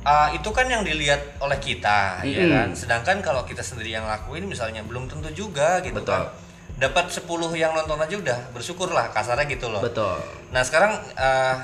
uh, 0.06 0.30
itu 0.30 0.46
kan 0.54 0.70
yang 0.70 0.86
dilihat 0.86 1.42
oleh 1.42 1.58
kita, 1.58 2.22
ya 2.22 2.46
Mm-mm. 2.46 2.54
kan. 2.54 2.68
Sedangkan 2.78 3.18
kalau 3.26 3.42
kita 3.50 3.66
sendiri 3.66 3.98
yang 3.98 4.06
lakuin 4.06 4.46
misalnya 4.46 4.86
belum 4.86 5.10
tentu 5.10 5.34
juga 5.34 5.82
gitu 5.82 5.98
Betul. 5.98 6.30
kan. 6.30 6.30
Dapat 6.76 7.08
10 7.08 7.26
yang 7.56 7.72
nonton 7.74 7.98
aja 7.98 8.16
udah 8.20 8.40
bersyukur 8.54 8.92
lah 8.92 9.10
kasarnya 9.10 9.48
gitu 9.48 9.72
loh. 9.72 9.80
betul. 9.80 10.20
Nah, 10.52 10.62
sekarang 10.62 11.00
uh, 11.16 11.56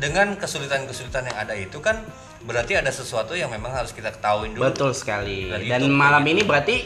dengan 0.00 0.34
kesulitan-kesulitan 0.40 1.30
yang 1.30 1.36
ada 1.36 1.54
itu 1.54 1.78
kan 1.78 2.00
berarti 2.44 2.76
ada 2.76 2.90
sesuatu 2.90 3.36
yang 3.38 3.52
memang 3.52 3.70
harus 3.70 3.92
kita 3.94 4.10
ketahuin 4.10 4.56
dulu. 4.56 4.66
Betul 4.66 4.90
sekali. 4.96 5.52
Dan 5.52 5.84
YouTube, 5.84 5.94
malam 5.94 6.24
kayak 6.24 6.32
ini 6.34 6.42
berarti 6.42 6.76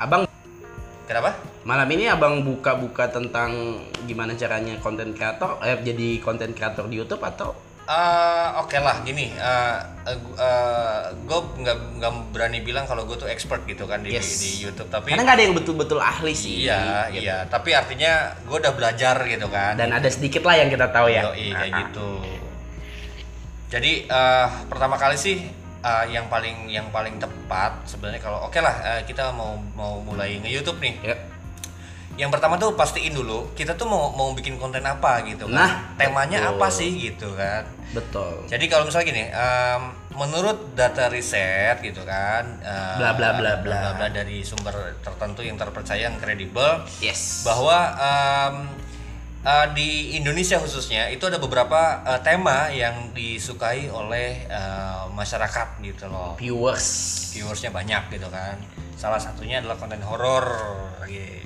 abang 0.00 0.23
Kenapa? 1.04 1.36
malam 1.64 1.88
ini 1.92 2.08
abang 2.08 2.44
buka-buka 2.44 3.08
tentang 3.08 3.80
gimana 4.04 4.36
caranya 4.36 4.76
konten 4.80 5.12
kreator, 5.16 5.60
eh 5.64 5.76
jadi 5.80 6.20
konten 6.20 6.52
kreator 6.52 6.88
di 6.88 7.00
YouTube 7.00 7.24
atau 7.24 7.52
Uh, 7.84 8.64
Oke 8.64 8.80
lah, 8.80 9.04
gini, 9.04 9.28
uh, 9.36 9.76
gue 11.12 11.40
nggak 11.60 12.00
nggak 12.00 12.12
berani 12.32 12.64
bilang 12.64 12.88
kalau 12.88 13.04
gue 13.04 13.12
tuh 13.20 13.28
expert 13.28 13.60
gitu 13.68 13.84
kan 13.84 14.00
di, 14.00 14.16
Yes. 14.16 14.40
di 14.40 14.64
YouTube, 14.64 14.88
tapi 14.88 15.12
karena 15.12 15.20
nggak 15.20 15.36
ada 15.36 15.44
yang 15.44 15.52
betul-betul 15.52 16.00
ahli 16.00 16.32
sih. 16.32 16.64
Iya, 16.64 17.12
gitu. 17.12 17.28
iya. 17.28 17.44
Tapi 17.44 17.76
artinya 17.76 18.40
gue 18.40 18.56
udah 18.56 18.72
belajar 18.72 19.20
gitu 19.28 19.52
kan. 19.52 19.76
Dan 19.76 19.92
ada 19.92 20.08
sedikit 20.08 20.48
lah 20.48 20.64
yang 20.64 20.72
kita 20.72 20.88
tahu 20.88 21.12
ya. 21.12 21.28
Yoi, 21.28 21.52
kayak 21.52 21.60
Ah, 21.60 21.60
ah. 21.68 21.80
gitu. 21.84 22.08
Jadi 23.68 23.92
eh, 24.08 24.46
pertama 24.72 24.96
kali 24.96 25.20
sih 25.20 25.44
eh, 25.84 26.04
yang 26.10 26.26
paling 26.32 26.72
yang 26.72 26.88
paling 26.88 27.20
tepat 27.20 27.84
sebenarnya 27.84 28.24
kalau 28.24 28.48
oke 28.48 28.56
lah 28.58 28.74
eh, 28.96 29.00
kita 29.04 29.28
mau 29.36 29.60
mau 29.76 30.00
mulai 30.00 30.40
nge 30.40 30.50
YouTube 30.50 30.80
nih. 30.80 30.96
Ya. 31.04 31.16
Yang 32.14 32.30
pertama 32.38 32.54
tuh 32.56 32.78
pastiin 32.78 33.10
dulu 33.10 33.50
kita 33.58 33.74
tuh 33.74 33.90
mau 33.90 34.14
mau 34.14 34.30
bikin 34.32 34.56
konten 34.56 34.86
apa 34.86 35.20
gitu 35.26 35.50
kan. 35.50 35.54
Nah, 35.54 35.70
temanya 35.98 36.46
betul. 36.46 36.50
apa 36.56 36.66
sih 36.70 36.90
gitu 36.94 37.28
kan. 37.34 37.66
Betul. 37.94 38.46
Jadi 38.50 38.64
kalau 38.66 38.86
misalnya 38.90 39.06
gini, 39.06 39.24
em, 39.30 39.82
menurut 40.18 40.74
data 40.74 41.06
riset 41.06 41.78
gitu 41.78 42.02
kan, 42.02 42.42
eh, 42.58 42.94
Bla, 42.98 43.14
bla, 43.14 43.38
bla, 43.38 43.62
bla. 43.62 43.94
bla 43.94 44.06
dari 44.10 44.42
sumber 44.42 44.98
tertentu 44.98 45.46
yang 45.46 45.54
terpercaya 45.54 46.10
yang 46.10 46.18
kredibel, 46.18 46.82
Yes. 46.98 47.46
bahwa 47.46 47.94
em, 47.94 48.54
eh, 49.44 49.66
di 49.76 50.16
Indonesia 50.16 50.56
khususnya 50.58 51.12
itu 51.12 51.28
ada 51.28 51.36
beberapa 51.36 52.02
eh, 52.02 52.20
tema 52.24 52.72
yang 52.72 53.12
disukai 53.12 53.92
oleh 53.92 54.48
eh, 54.48 55.04
masyarakat 55.12 55.80
gitu 55.84 56.08
loh. 56.08 56.34
viewers. 56.40 56.88
Viewersnya 57.36 57.70
banyak 57.70 58.10
gitu 58.16 58.26
kan. 58.32 58.56
Salah 58.96 59.20
satunya 59.20 59.60
adalah 59.60 59.76
konten 59.76 60.00
horor. 60.00 60.48
gitu. 61.06 61.44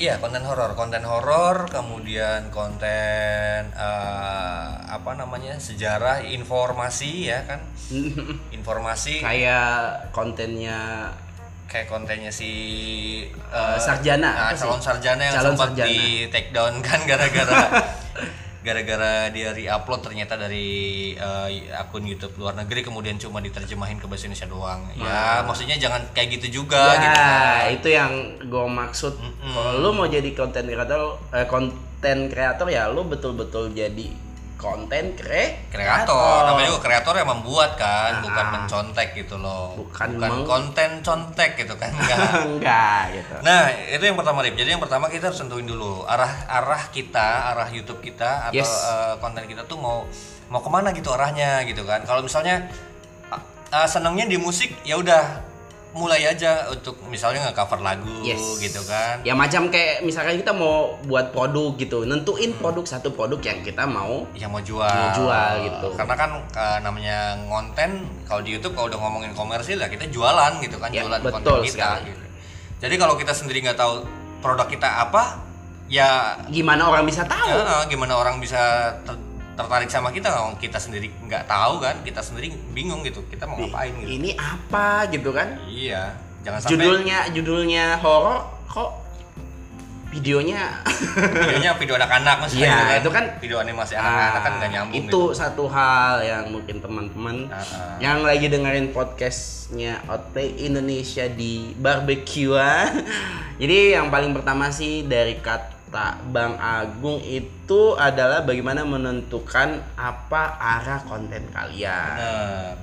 Iya 0.00 0.16
konten 0.16 0.40
horor, 0.48 0.72
konten 0.80 1.04
horor, 1.04 1.68
kemudian 1.68 2.48
konten 2.48 3.68
eh, 3.68 4.70
apa 4.88 5.12
namanya 5.12 5.60
sejarah, 5.60 6.24
informasi 6.24 7.28
ya 7.28 7.44
kan, 7.44 7.60
informasi 8.56 9.20
Kayak 9.20 10.08
kontennya 10.16 11.12
kayak 11.70 11.86
kontennya 11.86 12.34
si 12.34 12.50
eh, 13.30 13.78
sarjana, 13.78 14.34
nah, 14.34 14.50
sih? 14.50 14.66
calon 14.66 14.82
sarjana 14.82 15.22
yang 15.22 15.34
Calon 15.38 15.54
sempat 15.54 15.68
sarjana. 15.70 15.86
di 15.86 15.98
take 16.26 16.50
down 16.50 16.74
kan 16.82 16.98
gara-gara 17.10 17.60
gara-gara 18.60 19.32
dia 19.32 19.56
re-upload 19.56 20.04
ternyata 20.04 20.36
dari 20.36 21.14
eh, 21.14 21.48
akun 21.72 22.04
YouTube 22.04 22.36
luar 22.42 22.58
negeri 22.58 22.82
kemudian 22.82 23.16
cuma 23.16 23.38
diterjemahin 23.40 23.96
ke 24.02 24.04
bahasa 24.10 24.26
Indonesia 24.26 24.50
doang. 24.50 24.82
Ya, 24.98 25.46
maksudnya 25.46 25.78
jangan 25.78 26.02
kayak 26.12 26.42
gitu 26.42 26.60
juga 26.66 26.76
ya, 26.76 26.98
gitu 27.00 27.20
kan. 27.22 27.64
itu 27.72 27.88
yang 27.88 28.12
gue 28.50 28.66
maksud. 28.66 29.14
Kalau 29.40 29.72
lu 29.80 29.88
mau 29.94 30.10
jadi 30.10 30.28
konten 30.34 30.66
kreator, 30.66 31.22
eh, 31.32 31.46
konten 31.46 32.18
kreator 32.28 32.66
ya 32.68 32.90
lu 32.90 33.06
betul-betul 33.06 33.72
jadi 33.72 34.10
konten 34.60 35.16
kre 35.16 35.64
kreator. 35.72 36.44
namanya 36.44 36.68
juga 36.68 36.84
kreator 36.84 37.16
yang 37.16 37.30
membuat 37.30 37.70
Ah. 37.72 37.80
kan 37.80 38.12
bukan 38.20 38.46
mencontek 38.52 39.16
gitu 39.16 39.34
loh. 39.34 39.72
Bukan 39.74 40.20
meng- 40.20 40.44
konten 40.44 41.00
contek 41.00 41.56
gitu 41.56 41.72
kan 41.74 41.88
enggak. 41.96 42.44
Enggak 42.44 43.02
gitu. 43.10 43.34
Nah 43.40 43.60
itu 43.72 44.04
yang 44.04 44.14
pertama 44.14 44.38
Rip. 44.40 44.54
Jadi 44.54 44.70
yang 44.70 44.78
pertama 44.78 45.08
kita 45.08 45.28
harus 45.28 45.40
tentuin 45.40 45.64
dulu 45.64 46.04
arah 46.04 46.28
arah 46.46 46.92
kita 46.92 47.50
arah 47.50 47.66
YouTube 47.66 47.98
kita 48.00 48.46
atau 48.46 48.54
Yes. 48.54 48.68
eh, 48.68 49.14
konten 49.16 49.42
kita 49.44 49.64
tuh 49.64 49.76
mau 49.76 50.04
mau 50.46 50.60
ke 50.60 50.68
mana 50.68 50.92
gitu 50.92 51.08
arahnya 51.08 51.64
gitu 51.64 51.82
kan. 51.82 52.04
Kalau 52.04 52.20
misalnya 52.20 52.68
ah, 53.26 53.40
ah, 53.72 53.86
senangnya 53.86 54.26
di 54.26 54.36
musik 54.36 54.76
ya 54.82 54.94
udah 54.94 55.49
mulai 55.90 56.22
aja 56.24 56.68
untuk 56.68 56.94
misalnya 57.04 57.42
nge-cover 57.44 57.80
lagu 57.80 58.06
Yes. 58.20 58.38
gitu 58.58 58.78
kan 58.84 59.18
ya 59.20 59.34
macam 59.34 59.66
kayak 59.68 60.00
misalkan 60.00 60.36
kita 60.36 60.50
mau 60.50 60.94
buat 61.02 61.30
produk 61.30 61.74
gitu 61.74 62.02
nentuin 62.04 62.54
produk 62.54 62.84
satu 62.84 63.10
produk 63.10 63.38
yang 63.40 63.58
kita 63.60 63.84
mau 63.84 64.22
yang 64.32 64.48
mau 64.48 64.60
jual 64.60 64.86
Mau 64.86 65.10
jual 65.12 65.52
gitu. 65.60 65.86
karena 65.94 66.14
kan 66.14 66.30
eh, 66.46 66.78
namanya 66.80 67.18
konten 67.44 67.90
kalau 68.22 68.38
di 68.38 68.54
YouTube 68.54 68.72
kalau 68.72 68.86
udah 68.86 68.98
ngomongin 68.98 69.32
komersil 69.32 69.76
ya 69.76 69.86
kita 69.86 70.06
jualan 70.06 70.58
gitu 70.58 70.76
kan 70.76 70.90
Ya, 70.90 71.02
jualan 71.02 71.18
betul 71.20 71.34
konten 71.34 71.66
kita 71.66 71.74
sekali. 71.98 72.08
gitu 72.08 72.24
jadi 72.80 72.94
kalau 72.96 73.14
kita 73.14 73.32
sendiri 73.32 73.58
nggak 73.60 73.76
tahu 73.76 74.06
produk 74.38 74.66
kita 74.66 74.88
apa 75.02 75.42
ya 75.86 76.38
gimana 76.46 76.86
orang 76.86 77.02
bisa 77.02 77.26
tahu 77.26 77.50
ya, 77.50 77.82
gimana 77.84 78.14
orang 78.14 78.38
bisa 78.38 78.62
ter- 79.02 79.18
tertarik 79.60 79.88
sama 79.88 80.08
kita 80.08 80.28
kalau 80.28 80.56
kita 80.56 80.76
sendiri 80.76 81.12
nggak 81.20 81.44
tahu 81.44 81.78
kan 81.78 82.00
kita 82.00 82.20
sendiri 82.20 82.48
bingung 82.72 83.04
gitu 83.04 83.20
kita 83.28 83.44
mau 83.44 83.56
ngapain 83.56 83.92
gitu. 83.94 84.08
ini 84.10 84.30
apa 84.34 85.04
gitu 85.08 85.30
kan? 85.30 85.60
Iya 85.64 86.16
jangan 86.40 86.58
sampai 86.58 86.72
judulnya 86.72 87.18
judulnya 87.36 87.84
horor 88.00 88.38
kok 88.64 88.90
videonya? 90.10 90.82
Videonya 91.30 91.70
video 91.78 91.94
anak-anak 91.94 92.36
maksudnya 92.42 92.66
Iya, 92.66 92.74
gitu 92.74 92.98
itu 92.98 93.10
kan 93.14 93.24
video 93.38 93.56
animasi 93.62 93.92
anak-anak 93.94 94.42
kan 94.42 94.52
nggak 94.58 94.70
nyambung 94.74 94.96
itu 94.98 95.06
gitu. 95.06 95.20
satu 95.30 95.64
hal 95.70 96.18
yang 96.18 96.44
mungkin 96.50 96.76
teman-teman 96.82 97.36
Ah, 97.46 97.62
ah. 97.62 97.94
yang 98.02 98.26
lagi 98.26 98.50
dengerin 98.50 98.90
podcastnya 98.90 100.02
OT 100.10 100.34
Indonesia 100.66 101.30
di 101.30 101.78
barbecue 101.78 102.58
jadi 103.62 104.02
yang 104.02 104.10
paling 104.10 104.34
pertama 104.34 104.74
sih 104.74 105.06
dari 105.06 105.38
kata 105.90 106.22
Bang 106.30 106.54
Agung 106.62 107.18
itu 107.26 107.98
adalah 107.98 108.46
bagaimana 108.46 108.86
menentukan 108.86 109.82
apa 109.98 110.54
arah 110.56 111.02
konten 111.02 111.42
kalian 111.50 112.14
Bener. 112.14 112.74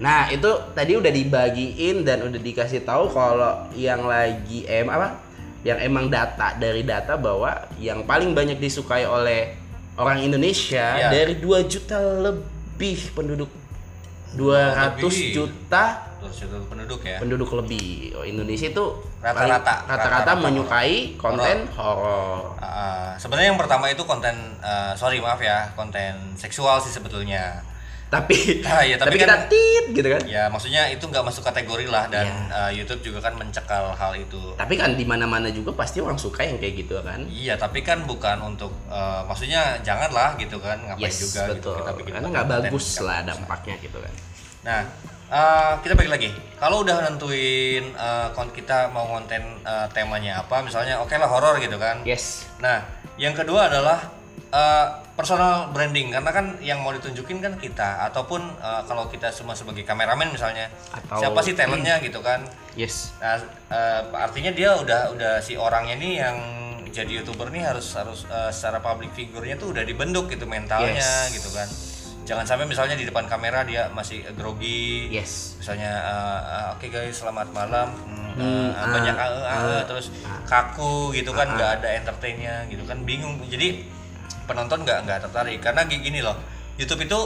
Nah 0.00 0.26
itu 0.32 0.48
tadi 0.74 0.98
udah 0.98 1.12
dibagiin 1.12 2.02
dan 2.02 2.24
udah 2.26 2.40
dikasih 2.40 2.82
tahu 2.82 3.12
kalau 3.12 3.68
yang 3.76 4.08
lagi 4.08 4.64
em 4.66 4.88
apa? 4.90 5.20
Yang 5.62 5.78
emang 5.86 6.08
data 6.10 6.56
dari 6.56 6.82
data 6.82 7.14
bahwa 7.14 7.68
yang 7.78 8.02
paling 8.08 8.32
banyak 8.34 8.58
disukai 8.58 9.06
oleh 9.06 9.54
orang 9.94 10.24
Indonesia 10.24 10.98
Iya. 10.98 11.08
dari 11.14 11.38
2 11.38 11.62
juta 11.70 12.00
lebih 12.00 13.14
penduduk 13.14 13.48
200 14.34 14.98
lebih. 14.98 15.30
juta 15.32 15.84
terus 16.24 16.36
itu 16.40 16.56
penduduk 16.72 17.00
ya 17.04 17.20
penduduk 17.20 17.50
lebih. 17.52 18.16
Oh, 18.16 18.24
Indonesia 18.24 18.72
itu 18.72 18.84
Rata-rata. 19.20 19.84
rata-rata 19.84 20.32
menyukai 20.40 21.20
konten 21.20 21.68
horor. 21.76 22.56
Ah, 22.56 23.12
sebenarnya 23.20 23.52
yang 23.52 23.60
pertama 23.60 23.92
itu 23.92 24.00
konten 24.08 24.32
eh, 24.64 24.92
sorry 24.96 25.20
maaf 25.20 25.36
ya 25.38 25.68
konten 25.76 26.32
seksual 26.34 26.80
sih 26.80 26.88
sebetulnya 26.88 27.60
Tapi 28.06 28.62
Ah, 28.62 28.80
iya, 28.80 28.94
tapi, 28.94 29.10
tapi 29.10 29.16
kita 29.18 29.34
kan- 29.34 29.46
tit 29.46 29.84
gitu 29.90 30.08
kan. 30.08 30.22
ya 30.24 30.46
maksudnya 30.46 30.86
itu 30.86 31.02
nggak 31.02 31.24
masuk 31.24 31.42
kategori 31.42 31.86
lah 31.86 32.06
dan 32.06 32.24
Iya. 32.24 32.56
eh, 32.62 32.70
YouTube 32.76 33.02
juga 33.02 33.18
kan 33.20 33.34
mencekal 33.34 33.90
hal 33.92 34.12
itu 34.14 34.54
Tapi 34.54 34.74
kan 34.74 34.92
di 34.92 35.02
mana-mana 35.02 35.48
juga 35.48 35.72
pasti 35.72 35.98
orang 35.98 36.14
suka 36.16 36.40
yang 36.40 36.56
kayak 36.56 36.74
gitu 36.78 37.00
kan. 37.00 37.26
iya 37.26 37.54
tapi 37.54 37.80
kan 37.80 38.02
bukan 38.02 38.38
untuk 38.40 38.70
eh, 38.86 39.20
maksudnya 39.24 39.76
janganlah 39.80 40.36
gitu 40.36 40.56
kan 40.58 40.78
ngapain 40.80 41.04
Yes, 41.04 41.20
juga 41.22 41.42
gitu 41.48 41.70
betul. 41.70 41.76
kita 41.76 41.92
bikin 41.94 42.12
Karena 42.14 42.28
nggak 42.30 42.44
konten 42.44 42.62
bagus 42.64 42.86
kan. 42.88 43.02
lah 43.04 43.18
dampaknya 43.26 43.74
gitu 43.78 43.98
kan. 43.98 44.12
nah 44.62 44.80
eh, 45.26 45.72
kita 45.80 45.92
balik 45.92 46.12
lagi 46.12 46.30
kalau 46.56 46.76
udah 46.80 46.96
nentuin 47.02 47.84
kon- 48.30 48.50
kita 48.50 48.88
mau 48.88 49.10
konten 49.10 49.42
eh, 49.60 49.86
temanya 49.90 50.38
apa 50.38 50.62
misalnya 50.62 50.96
oke 50.96 51.12
lah 51.12 51.26
horor 51.26 51.58
gitu 51.58 51.76
kan 51.76 52.00
Yes. 52.02 52.46
Nah, 52.56 52.80
yang 53.16 53.32
kedua 53.32 53.66
adalah 53.66 54.00
uh, 54.54 54.86
personal 55.18 55.74
branding 55.74 56.14
karena 56.14 56.30
kan 56.30 56.46
yang 56.62 56.82
mau 56.82 56.94
ditunjukin 56.94 57.42
kan 57.42 57.58
kita 57.58 58.06
ataupun 58.10 58.42
uh, 58.62 58.82
kalau 58.86 59.10
kita 59.10 59.30
semua 59.34 59.58
sebagai 59.58 59.82
kameramen 59.82 60.30
misalnya 60.30 60.70
Atau- 60.94 61.18
siapa 61.18 61.40
sih 61.42 61.58
talentnya 61.58 61.98
gitu 61.98 62.22
kan. 62.22 62.46
Yes. 62.78 63.14
Nah, 63.18 63.38
uh, 63.70 64.00
artinya 64.14 64.54
dia 64.54 64.78
udah 64.78 65.14
udah 65.14 65.32
si 65.42 65.58
orangnya 65.58 65.98
nih 65.98 66.12
yang 66.22 66.36
jadi 66.94 67.22
youtuber 67.22 67.50
nih 67.50 67.66
harus 67.66 67.98
harus 67.98 68.22
uh, 68.30 68.54
secara 68.54 68.78
public 68.78 69.10
figurnya 69.18 69.58
tuh 69.58 69.74
udah 69.74 69.82
dibentuk 69.82 70.30
gitu 70.30 70.46
mentalnya 70.46 70.94
Yes. 70.94 71.34
gitu 71.34 71.50
kan. 71.50 71.66
Jangan 72.24 72.48
sampai 72.48 72.64
misalnya 72.64 72.96
di 72.96 73.04
depan 73.04 73.28
kamera 73.28 73.68
dia 73.68 73.92
masih 73.92 74.24
grogi. 74.32 75.12
Yes. 75.12 75.58
Misalnya 75.60 75.92
uh, 76.02 76.40
uh, 76.42 76.66
oke 76.78 76.86
guys 76.90 77.18
selamat 77.18 77.50
malam 77.50 77.90
Hmm, 78.34 78.34
Hmm, 78.34 78.70
uh, 78.74 78.86
banyak 78.90 79.14
uh, 79.14 79.30
uh, 79.30 79.46
ah, 79.46 79.82
terus 79.86 80.10
ah. 80.26 80.42
kaku 80.42 81.14
gitu 81.14 81.30
kan 81.30 81.54
nggak 81.54 81.78
ada 81.78 82.02
entertainnya 82.02 82.66
gitu 82.66 82.82
kan 82.82 82.98
bingung 83.06 83.38
jadi 83.46 83.86
penonton 84.44 84.82
nggak 84.82 84.98
nggak 85.04 85.18
tertarik 85.24 85.58
karena 85.58 85.84
gi- 85.84 86.00
gini 86.00 86.20
loh 86.20 86.36
YouTube 86.76 87.04
itu 87.04 87.18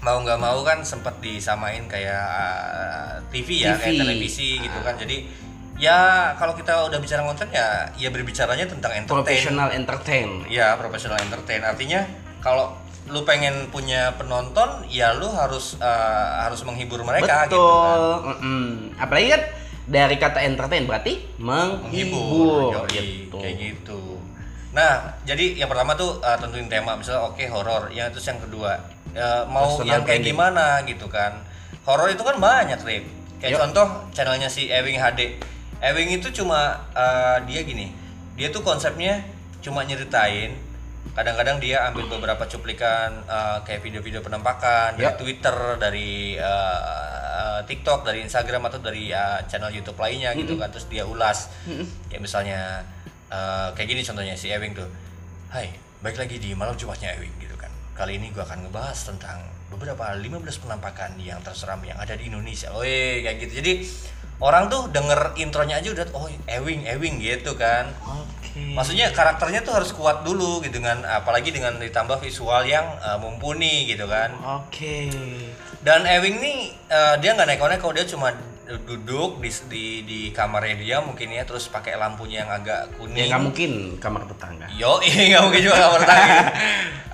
mau 0.00 0.20
nggak 0.20 0.38
mau 0.38 0.60
kan 0.60 0.84
sempat 0.84 1.18
disamain 1.18 1.84
kayak 1.86 2.28
uh, 2.70 3.14
TV 3.28 3.64
ya 3.64 3.74
TV. 3.74 3.80
kayak 3.82 3.96
televisi 4.00 4.48
gitu 4.60 4.78
kan 4.80 4.94
jadi 4.94 5.26
ya 5.76 5.98
kalau 6.34 6.54
kita 6.54 6.88
udah 6.88 6.96
bicara 6.96 7.20
konten 7.20 7.48
ya 7.50 7.90
ya 7.94 8.08
berbicaranya 8.08 8.64
tentang 8.64 8.92
entertain 8.94 9.18
Professional 9.18 9.68
entertain. 9.70 10.28
ya 10.46 10.72
professional 10.74 11.18
entertain 11.18 11.60
artinya 11.60 12.00
kalau 12.40 12.72
lu 13.06 13.22
pengen 13.22 13.70
punya 13.70 14.14
penonton 14.14 14.82
ya 14.88 15.14
lu 15.14 15.28
harus 15.28 15.78
uh, 15.78 16.42
harus 16.42 16.62
menghibur 16.62 17.02
mereka 17.02 17.46
gitu 17.46 17.54
kan 17.54 17.98
Betul. 17.98 18.02
Mm-mm. 18.26 18.64
Apalagi 18.98 19.26
kan 19.30 19.42
dari 19.86 20.16
kata 20.18 20.38
entertain 20.42 20.84
berarti 20.84 21.12
menghibur, 21.38 22.74
menghibur 22.74 22.90
gitu. 22.90 23.38
kayak 23.38 23.56
gitu 23.62 24.15
nah 24.76 25.16
jadi 25.24 25.56
yang 25.56 25.72
pertama 25.72 25.96
tuh 25.96 26.20
uh, 26.20 26.36
tentuin 26.36 26.68
tema 26.68 26.92
misalnya 27.00 27.24
oke 27.24 27.40
horor. 27.48 27.88
Yang 27.88 28.20
terus 28.20 28.26
yang 28.28 28.40
kedua 28.44 28.76
uh, 29.16 29.48
mau 29.48 29.72
Personal 29.72 29.88
yang 29.88 30.02
kayak 30.04 30.20
branding. 30.20 30.36
gimana 30.36 30.66
gitu 30.84 31.06
kan. 31.08 31.32
Horor 31.88 32.12
itu 32.12 32.20
kan 32.20 32.36
banyak 32.36 32.76
Rip. 32.84 33.04
Kayak 33.40 33.52
Yuk. 33.56 33.60
contoh 33.64 33.86
channelnya 34.12 34.52
si 34.52 34.68
Ewing 34.68 35.00
HD 35.00 35.40
Ewing 35.80 36.20
itu 36.20 36.28
cuma 36.32 36.88
uh, 36.96 37.36
dia 37.44 37.60
gini. 37.64 37.92
Dia 38.36 38.48
tuh 38.52 38.60
konsepnya 38.64 39.24
cuma 39.60 39.84
nyeritain. 39.84 40.56
Kadang-kadang 41.16 41.56
dia 41.56 41.88
ambil 41.88 42.12
beberapa 42.12 42.44
cuplikan 42.44 43.24
uh, 43.24 43.64
kayak 43.64 43.80
video-video 43.80 44.20
penampakan 44.20 45.00
dari 45.00 45.08
Yuk. 45.08 45.16
Twitter 45.20 45.56
dari 45.80 46.36
uh, 46.36 47.64
TikTok 47.64 48.04
dari 48.04 48.20
Instagram 48.24 48.68
atau 48.68 48.80
dari 48.80 49.08
uh, 49.12 49.40
channel 49.48 49.72
YouTube 49.72 49.96
lainnya 49.96 50.36
gitu 50.36 50.56
kan. 50.60 50.68
Terus 50.68 50.88
dia 50.88 51.04
ulas. 51.08 51.48
Kayak 52.08 52.20
misalnya 52.24 52.60
uh, 53.30 53.68
kayak 53.74 53.88
gini 53.90 54.02
contohnya 54.02 54.34
si 54.38 54.50
Ewing 54.50 54.74
tuh 54.76 54.88
Hai 55.46 55.70
baik 56.02 56.20
lagi 56.20 56.36
di 56.36 56.52
malam 56.52 56.76
Jumatnya 56.76 57.14
Ewing 57.16 57.32
gitu 57.40 57.56
kan 57.56 57.70
kali 57.96 58.20
ini 58.20 58.28
gua 58.34 58.44
akan 58.44 58.68
ngebahas 58.68 58.98
tentang 59.08 59.40
beberapa 59.72 60.14
15 60.14 60.62
penampakan 60.62 61.18
yang 61.18 61.42
terseram 61.42 61.82
yang 61.82 61.98
ada 61.98 62.14
di 62.14 62.30
Indonesia 62.30 62.70
oh 62.70 62.84
kayak 62.84 63.42
gitu 63.42 63.52
jadi 63.62 63.72
orang 64.38 64.68
tuh 64.68 64.92
denger 64.92 65.34
intronya 65.40 65.80
aja 65.80 65.88
udah 65.96 66.06
oh 66.14 66.28
Ewing 66.46 66.86
Ewing 66.86 67.18
gitu 67.18 67.56
kan 67.56 67.90
Oke. 68.56 68.72
Maksudnya 68.72 69.12
karakternya 69.12 69.60
tuh 69.60 69.76
harus 69.76 69.92
kuat 69.92 70.24
dulu 70.24 70.64
gitu 70.64 70.80
dengan 70.80 71.04
apalagi 71.04 71.52
dengan 71.52 71.76
ditambah 71.76 72.24
visual 72.24 72.64
yang 72.64 72.88
uh, 73.04 73.20
mumpuni 73.20 73.84
gitu 73.84 74.08
kan. 74.08 74.32
Oke. 74.64 75.12
Dan 75.84 76.08
Ewing 76.08 76.40
nih 76.40 76.72
uh, 76.88 77.20
dia 77.20 77.36
nggak 77.36 77.52
neko-neko 77.52 77.92
dia 77.92 78.08
cuma 78.08 78.32
duduk 78.66 79.38
di 79.38 79.50
di, 79.70 79.84
di 80.02 80.20
kamarnya 80.34 80.74
dia 80.74 80.96
mungkin 80.98 81.30
ya 81.30 81.46
terus 81.46 81.70
pakai 81.70 81.94
lampunya 81.94 82.42
yang 82.42 82.50
agak 82.50 82.90
Ya 82.90 82.96
kuning. 82.98 83.26
nggak 83.30 83.42
mungkin 83.42 83.72
kamar 84.02 84.26
tetangga. 84.26 84.66
Yo, 84.74 84.98
ini 85.06 85.30
nggak 85.30 85.42
mungkin 85.46 85.60
juga 85.62 85.76
kamar 85.86 86.02
tangga. 86.02 86.38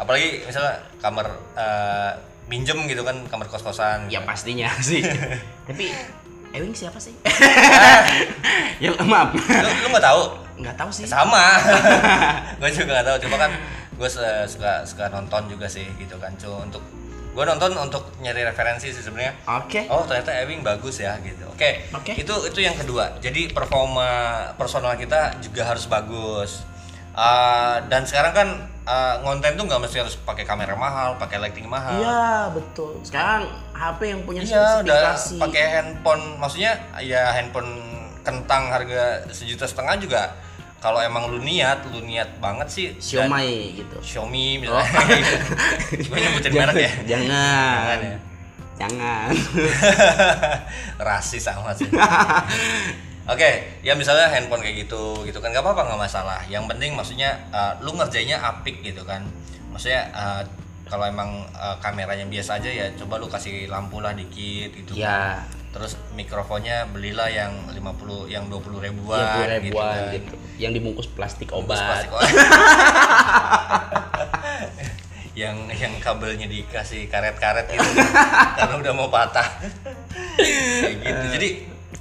Apalagi 0.01 0.29
misalnya 0.49 0.75
kamar 0.99 1.27
uh, 1.53 2.13
minjem 2.49 2.79
gitu 2.89 3.05
kan 3.05 3.17
kamar 3.29 3.47
kos-kosan. 3.53 4.09
Ya 4.09 4.25
gitu. 4.25 4.29
pastinya 4.29 4.69
sih. 4.89 5.05
Tapi 5.69 5.93
Ewing 6.53 6.77
siapa 6.77 7.01
sih? 7.01 7.17
ya 8.77 8.93
maaf. 9.05 9.33
Lu 9.33 9.69
lu 9.85 9.89
nggak 9.89 10.05
tahu? 10.05 10.23
Nggak 10.61 10.77
tahu 10.77 10.91
sih. 10.93 11.09
sama 11.09 11.57
gue 12.61 12.69
juga 12.71 13.01
nggak 13.01 13.07
tahu 13.09 13.17
cuma 13.25 13.37
kan 13.41 13.51
gue 13.93 14.09
suka 14.09 14.85
suka 14.85 15.05
nonton 15.09 15.49
juga 15.49 15.65
sih 15.65 15.89
gitu 15.97 16.17
kan 16.21 16.29
cuma 16.37 16.69
untuk 16.69 16.85
gue 17.33 17.45
nonton 17.49 17.73
untuk 17.81 18.13
nyari 18.21 18.45
referensi 18.45 18.93
sih 18.93 19.01
sebenarnya. 19.01 19.33
Oke. 19.49 19.89
oh 19.89 20.05
ternyata 20.05 20.37
Ewing 20.45 20.61
bagus 20.61 21.01
ya 21.01 21.17
gitu. 21.25 21.49
Oke. 21.49 21.89
Oke. 21.97 22.13
itu 22.13 22.35
itu 22.49 22.61
yang 22.61 22.77
kedua. 22.77 23.17
Jadi 23.25 23.49
performa 23.51 24.45
personal 24.61 24.95
kita 25.01 25.41
juga 25.41 25.65
harus 25.65 25.89
bagus. 25.89 26.69
Uh, 27.13 27.77
dan 27.93 28.09
sekarang 28.09 28.33
kan 28.33 28.49
uh, 28.89 29.21
ngonten 29.21 29.53
tuh 29.61 29.69
nggak 29.69 29.85
mesti 29.85 30.01
harus 30.01 30.17
pakai 30.17 30.49
kamera 30.49 30.73
mahal 30.77 31.17
pakai 31.17 31.41
lighting 31.41 31.69
mahal. 31.69 32.01
Iya 32.01 32.53
betul. 32.53 33.01
Sekarang 33.05 33.49
HP 33.73 34.01
yang 34.13 34.21
punya 34.25 34.41
Iya, 34.45 34.81
udah 34.81 35.17
pakai 35.17 35.65
handphone, 35.77 36.41
maksudnya 36.41 36.73
ya 37.05 37.33
handphone 37.37 37.81
kentang 38.23 38.71
harga 38.71 39.27
sejuta 39.35 39.67
setengah 39.67 39.99
juga 39.99 40.23
kalau 40.83 40.99
emang 40.99 41.31
lu 41.31 41.39
niat 41.39 41.87
lu 41.95 42.03
niat 42.03 42.43
banget 42.43 42.67
sih 42.67 42.87
Siomay 42.99 43.79
gitu. 43.79 43.97
Xiaomi 44.03 44.59
misalnya 44.59 44.91
gitu. 45.23 46.11
gue 46.11 46.19
nyebutin 46.19 46.51
merek 46.51 46.75
ya 46.75 46.93
Jangan. 47.07 47.79
Jangan 47.87 48.01
ya. 48.03 48.19
Jangan. 48.83 49.31
rasis 51.07 51.47
amat 51.55 51.77
sih 51.79 51.89
Oke, 53.23 53.79
ya 53.87 53.95
misalnya 53.95 54.27
handphone 54.27 54.67
kayak 54.67 54.83
gitu, 54.83 55.23
gitu 55.23 55.39
kan 55.39 55.55
nggak 55.55 55.63
apa-apa 55.63 55.95
nggak 55.95 56.11
masalah. 56.11 56.43
Yang 56.51 56.75
penting 56.75 56.99
maksudnya 56.99 57.39
uh, 57.55 57.79
lu 57.79 57.95
ngerjainnya 57.95 58.43
apik 58.43 58.83
gitu 58.83 59.07
kan. 59.07 59.23
Maksudnya 59.71 60.11
uh, 60.11 60.43
kalau 60.91 61.07
emang 61.07 61.47
uh, 61.55 61.79
kameranya 61.79 62.27
biasa 62.27 62.59
aja 62.59 62.67
ya 62.67 62.91
coba 62.99 63.23
lu 63.23 63.31
kasih 63.31 63.71
lampu 63.71 64.03
lah 64.03 64.11
dikit 64.11 64.75
gitu. 64.75 64.99
ya, 64.99 65.39
Terus 65.73 65.97
mikrofonnya 66.13 66.85
belilah 66.85 67.33
yang 67.33 67.53
50 67.73 68.29
yang 68.29 68.45
20 68.47 68.85
ribuan, 68.93 69.17
ya 69.19 69.33
puluh 69.33 69.49
gitu 69.49 69.73
ribuan 69.73 69.97
kan. 69.97 70.13
gitu. 70.13 70.35
Yang 70.61 70.73
dibungkus 70.77 71.09
plastik 71.09 71.49
Bungkus 71.49 71.81
obat. 71.81 72.05
plastik 72.05 72.11
yang 75.33 75.57
yang 75.73 75.97
kabelnya 75.97 76.45
dikasih 76.45 77.09
karet-karet 77.09 77.65
gitu 77.65 77.81
karena 78.61 78.75
udah 78.77 78.93
mau 78.93 79.09
patah 79.09 79.49
kayak 80.37 80.93
gitu 81.01 81.25
jadi 81.33 81.49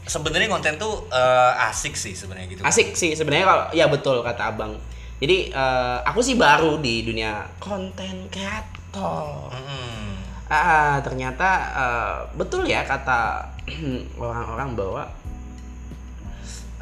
sebenarnya 0.03 0.51
konten 0.51 0.75
tuh 0.75 1.07
eh, 1.07 1.67
asik 1.71 1.95
sih 1.95 2.11
sebenarnya 2.11 2.47
gitu 2.51 2.61
Asik 2.67 2.91
sih 2.91 3.15
sebenarnya 3.15 3.45
kalau 3.47 3.65
ya 3.71 3.87
betul 3.87 4.19
kata 4.19 4.51
Abang. 4.51 4.75
Jadi 5.21 5.47
eh, 5.47 5.97
aku 6.03 6.19
sih 6.19 6.35
baru 6.35 6.81
di 6.83 7.07
dunia 7.07 7.47
konten 7.55 8.27
kreator. 8.27 9.47
Mm-mm. 9.53 10.11
Ah, 10.51 10.99
ternyata 10.99 11.49
eh, 11.71 12.17
betul 12.35 12.67
ya 12.67 12.83
kata 12.83 13.47
orang-orang 14.19 14.75
bahwa 14.75 15.03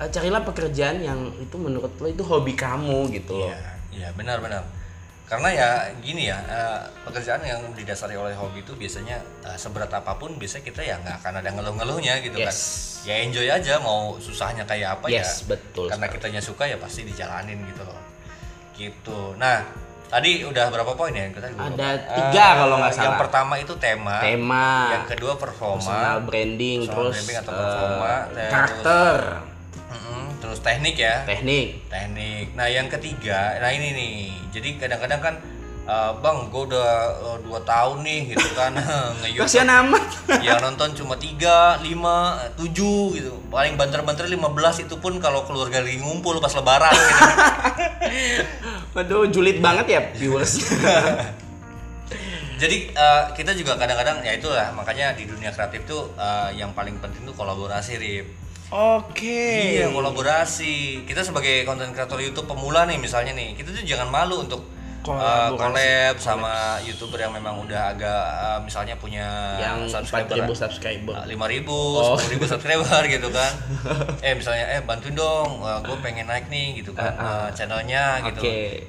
eh, 0.01 0.09
carilah 0.09 0.41
pekerjaan 0.41 0.97
yang 1.05 1.29
itu 1.37 1.53
menurut 1.53 1.93
lo 2.01 2.07
itu 2.09 2.25
hobi 2.25 2.57
kamu 2.57 3.13
gitu 3.13 3.45
loh. 3.45 3.53
Iya, 3.53 3.61
iya 3.93 4.09
benar-benar. 4.17 4.65
Karena 5.29 5.53
ya 5.53 5.69
gini 6.01 6.25
ya, 6.25 6.41
eh, 6.49 6.81
pekerjaan 7.05 7.45
yang 7.45 7.61
didasari 7.77 8.17
oleh 8.17 8.33
hobi 8.33 8.65
itu 8.65 8.73
biasanya 8.73 9.21
eh, 9.45 9.57
seberat 9.61 9.93
apa 9.93 10.17
pun 10.17 10.33
biasanya 10.41 10.65
kita 10.65 10.81
ya 10.81 10.97
nggak 11.05 11.21
akan 11.21 11.33
ada 11.37 11.49
ngeluh-ngeluhnya 11.53 12.25
gitu 12.25 12.41
kan. 12.41 12.49
Yes. 12.49 13.05
Ya 13.05 13.21
enjoy 13.21 13.45
aja 13.45 13.77
mau 13.77 14.17
susahnya 14.17 14.65
kayak 14.65 14.97
apa 14.97 15.13
ya. 15.13 15.21
Yes, 15.21 15.45
betul 15.45 15.93
Karena 15.93 16.09
sekali. 16.09 16.17
kitanya 16.17 16.41
suka 16.41 16.65
ya 16.65 16.81
pasti 16.81 17.05
dijalanin 17.05 17.61
gitu 17.69 17.85
loh. 17.85 18.01
Gitu. 18.73 19.37
Nah, 19.37 19.61
tadi 20.09 20.41
udah 20.41 20.65
berapa 20.67 20.91
poin 20.91 21.13
ya? 21.13 21.29
Kita 21.29 21.47
Ada 21.47 21.89
tiga 22.09 22.45
Eh, 22.45 22.53
kalau 22.57 22.75
nggak 22.77 22.91
Yang 22.91 23.05
salah. 23.05 23.19
pertama 23.19 23.53
itu 23.55 23.73
tema. 23.77 24.17
Tema, 24.19 24.67
Yang 24.91 25.05
kedua 25.07 25.33
performa. 25.35 25.77
personal 25.79 26.17
branding, 26.21 26.79
Personal 26.81 26.97
terus 26.97 27.13
branding 27.15 27.37
atau 27.37 27.53
performa, 27.53 28.13
terus- 28.27 28.51
karakter, 28.51 29.15
Mm-mm, 29.89 30.23
terus 30.39 30.59
teknik 30.59 30.95
ya. 30.97 31.15
teknik. 31.23 31.67
teknik. 31.87 32.45
Nah 32.53 32.67
yang 32.67 32.87
ketiga, 32.87 33.57
nah 33.57 33.69
ini 33.69 33.87
nih. 33.91 34.17
Jadi 34.49 34.69
kadang-kadang 34.75 35.21
kan, 35.21 35.35
eh, 35.89 36.11
bang, 36.21 36.37
gue 36.53 36.63
udah 36.69 36.89
eh, 37.17 37.37
dua 37.41 37.59
tahun 37.65 38.05
nih 38.05 38.21
gitu 38.37 38.47
kan 38.53 38.77
nge 39.25 39.29
Kasihan 39.41 39.69
amat. 39.81 40.05
yang 40.45 40.61
nonton 40.61 40.93
cuma 40.93 41.17
tiga, 41.17 41.81
lima, 41.81 42.37
tujuh 42.53 43.17
gitu. 43.17 43.33
Paling 43.49 43.73
banter-banter 43.73 44.29
15 44.29 44.85
itu 44.85 44.95
pun 45.01 45.17
kalau 45.17 45.49
keluarga 45.49 45.81
lagi 45.81 45.97
ngumpul 45.97 46.37
pas 46.37 46.53
lebaran 46.53 46.93
gitu. 46.93 47.25
Waduh, 48.93 49.25
julid 49.33 49.57
banget 49.57 49.85
ya 49.89 50.01
viewers. 50.13 50.61
Jadi 52.59 52.91
eh, 52.91 53.23
kita 53.33 53.55
juga 53.55 53.79
kadang-kadang 53.79 54.19
ya 54.21 54.35
itulah 54.35 54.69
makanya 54.75 55.15
di 55.15 55.23
dunia 55.23 55.49
kreatif 55.49 55.87
tuh 55.87 56.11
eh, 56.19 56.59
yang 56.59 56.75
paling 56.75 56.99
penting 56.99 57.23
tuh 57.23 57.33
kolaborasi, 57.33 57.97
Rip. 57.97 58.27
Oke. 58.69 59.81
Iya 59.81 59.89
kolaborasi. 59.89 61.01
Kita 61.07 61.25
sebagai 61.25 61.65
konten 61.65 61.89
kreator 61.89 62.21
YouTube 62.21 62.45
pemula 62.45 62.85
nih 62.85 63.01
misalnya 63.01 63.33
nih, 63.33 63.57
kita 63.57 63.73
tuh 63.73 63.81
jangan 63.81 64.13
malu 64.13 64.45
untuk 64.45 64.61
uh, 65.11 65.49
Kolaborasi. 65.49 65.57
collab 65.57 66.15
sama 66.17 66.53
youtuber 66.81 67.17
yang 67.17 67.31
memang 67.31 67.57
udah 67.59 67.81
agak 67.89 68.23
uh, 68.35 68.59
misalnya 68.59 68.93
punya 68.95 69.25
Yang 69.57 69.95
subscriber 69.95 70.45
4000 70.45 70.61
subscriber. 70.61 71.13
lima 71.25 71.45
ribu, 71.45 71.73
Oh. 71.73 72.13
sepuluh 72.13 72.31
ribu 72.33 72.45
subscriber 72.45 73.01
gitu 73.05 73.29
kan. 73.29 73.51
eh 74.25 74.33
misalnya 74.33 74.65
eh 74.69 74.81
bantuin 74.81 75.13
dong, 75.13 75.61
gue 75.79 75.97
pengen 75.99 76.25
naik 76.25 76.45
nih 76.47 76.77
gitu 76.77 76.91
kan 76.91 77.15
uh, 77.15 77.47
channelnya 77.49 78.21
gitu. 78.27 78.41